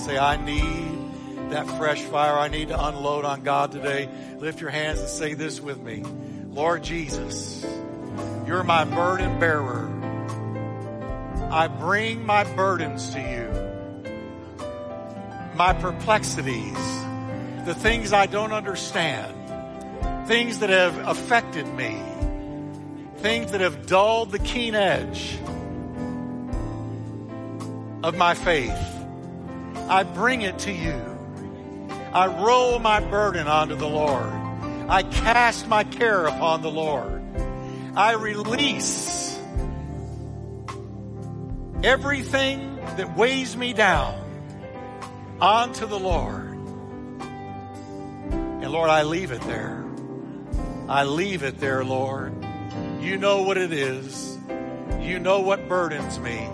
[0.04, 4.70] say, I need that fresh fire I need to unload on God today, lift your
[4.70, 6.04] hands and say this with me.
[6.48, 7.66] Lord Jesus,
[8.46, 9.90] you're my burden bearer.
[11.52, 13.48] I bring my burdens to you.
[15.56, 16.74] My perplexities,
[17.66, 22.02] the things I don't understand, things that have affected me,
[23.18, 25.38] things that have dulled the keen edge
[28.04, 28.93] of my faith.
[29.94, 31.00] I bring it to you.
[32.14, 34.34] I roll my burden onto the Lord.
[34.90, 37.22] I cast my care upon the Lord.
[37.96, 39.38] I release
[41.84, 44.20] everything that weighs me down
[45.40, 46.58] onto the Lord.
[48.32, 49.86] And Lord, I leave it there.
[50.90, 52.34] I leave it there, Lord.
[53.00, 54.40] You know what it is.
[55.02, 56.50] You know what burdens me.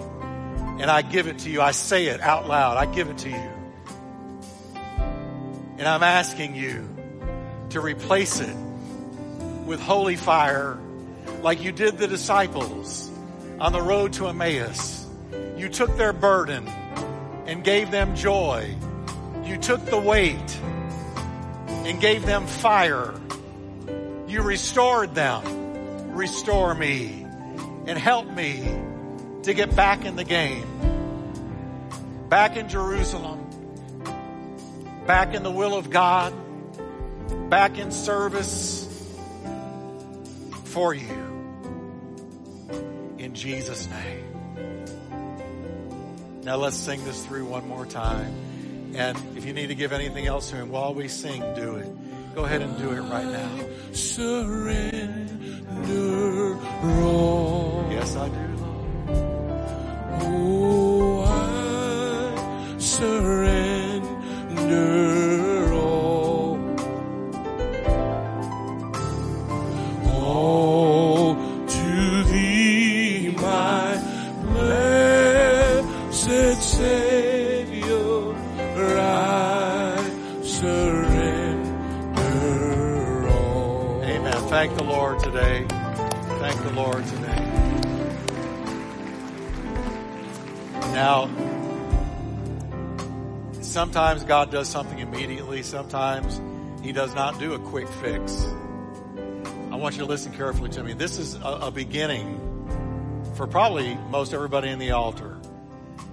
[0.79, 1.61] And I give it to you.
[1.61, 2.77] I say it out loud.
[2.77, 3.49] I give it to you.
[5.77, 6.87] And I'm asking you
[7.69, 8.55] to replace it
[9.65, 10.77] with holy fire
[11.41, 13.09] like you did the disciples
[13.59, 15.05] on the road to Emmaus.
[15.57, 16.67] You took their burden
[17.45, 18.75] and gave them joy.
[19.43, 20.59] You took the weight
[21.67, 23.13] and gave them fire.
[24.27, 26.13] You restored them.
[26.13, 27.25] Restore me
[27.85, 28.61] and help me
[29.49, 30.63] to get back in the game.
[32.29, 33.43] Back in Jerusalem.
[35.07, 36.31] Back in the will of God.
[37.49, 38.85] Back in service
[40.65, 41.09] for you.
[43.17, 44.85] In Jesus' name.
[46.43, 48.31] Now let's sing this through one more time.
[48.93, 52.35] And if you need to give anything else to Him while we sing, do it.
[52.35, 53.65] Go ahead and do it right now.
[53.93, 55.29] Surrender
[57.01, 57.87] all.
[57.89, 58.48] Yes, I do,
[84.59, 85.65] Thank the Lord today.
[85.69, 87.18] Thank the Lord today.
[90.99, 91.29] Now,
[93.61, 95.63] sometimes God does something immediately.
[95.63, 96.41] Sometimes
[96.83, 98.45] He does not do a quick fix.
[99.71, 100.91] I want you to listen carefully to me.
[100.91, 102.37] This is a, a beginning
[103.37, 105.37] for probably most everybody in the altar.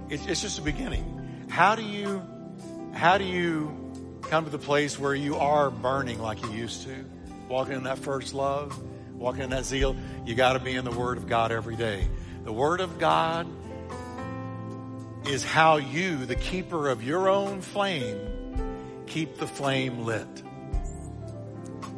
[0.07, 1.47] It's, it's just a beginning.
[1.49, 2.25] How do you,
[2.93, 6.95] how do you come to the place where you are burning like you used to?
[7.49, 8.81] Walking in that first love,
[9.15, 9.97] walking in that zeal.
[10.25, 12.07] You got to be in the Word of God every day.
[12.45, 13.47] The Word of God
[15.29, 18.17] is how you, the keeper of your own flame,
[19.07, 20.43] keep the flame lit.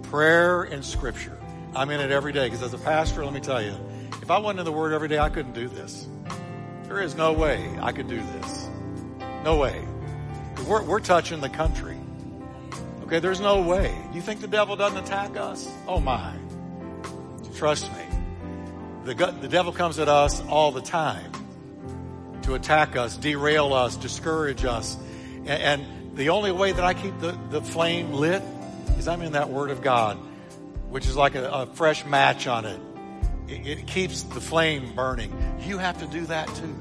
[0.04, 1.38] Prayer and Scripture.
[1.76, 3.76] I'm in it every day because as a pastor, let me tell you,
[4.22, 6.08] if I wasn't in the Word every day, I couldn't do this.
[6.84, 8.70] There is no way I could do this.
[9.44, 9.80] No way.
[10.68, 11.98] We're, we're touching the country.
[13.04, 13.96] Okay, there's no way.
[14.12, 15.72] You think the devil doesn't attack us?
[15.88, 16.34] Oh my.
[17.56, 18.04] Trust me.
[19.06, 21.32] The, the devil comes at us all the time
[22.50, 24.98] to attack us, derail us, discourage us.
[25.46, 28.44] And, and the only way that I keep the, the flame lit
[28.98, 30.18] is I'm in that Word of God,
[30.90, 32.80] which is like a, a fresh match on it.
[33.48, 33.68] it.
[33.68, 35.34] It keeps the flame burning.
[35.62, 36.76] You have to do that too.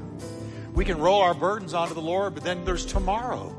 [0.72, 3.54] We can roll our burdens onto the Lord, but then there's tomorrow.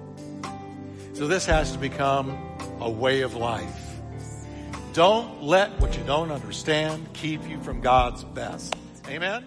[1.14, 2.38] So this has to become
[2.80, 3.90] a way of life.
[4.94, 8.76] Don't let what you don't understand keep you from God's best.
[9.08, 9.46] Amen?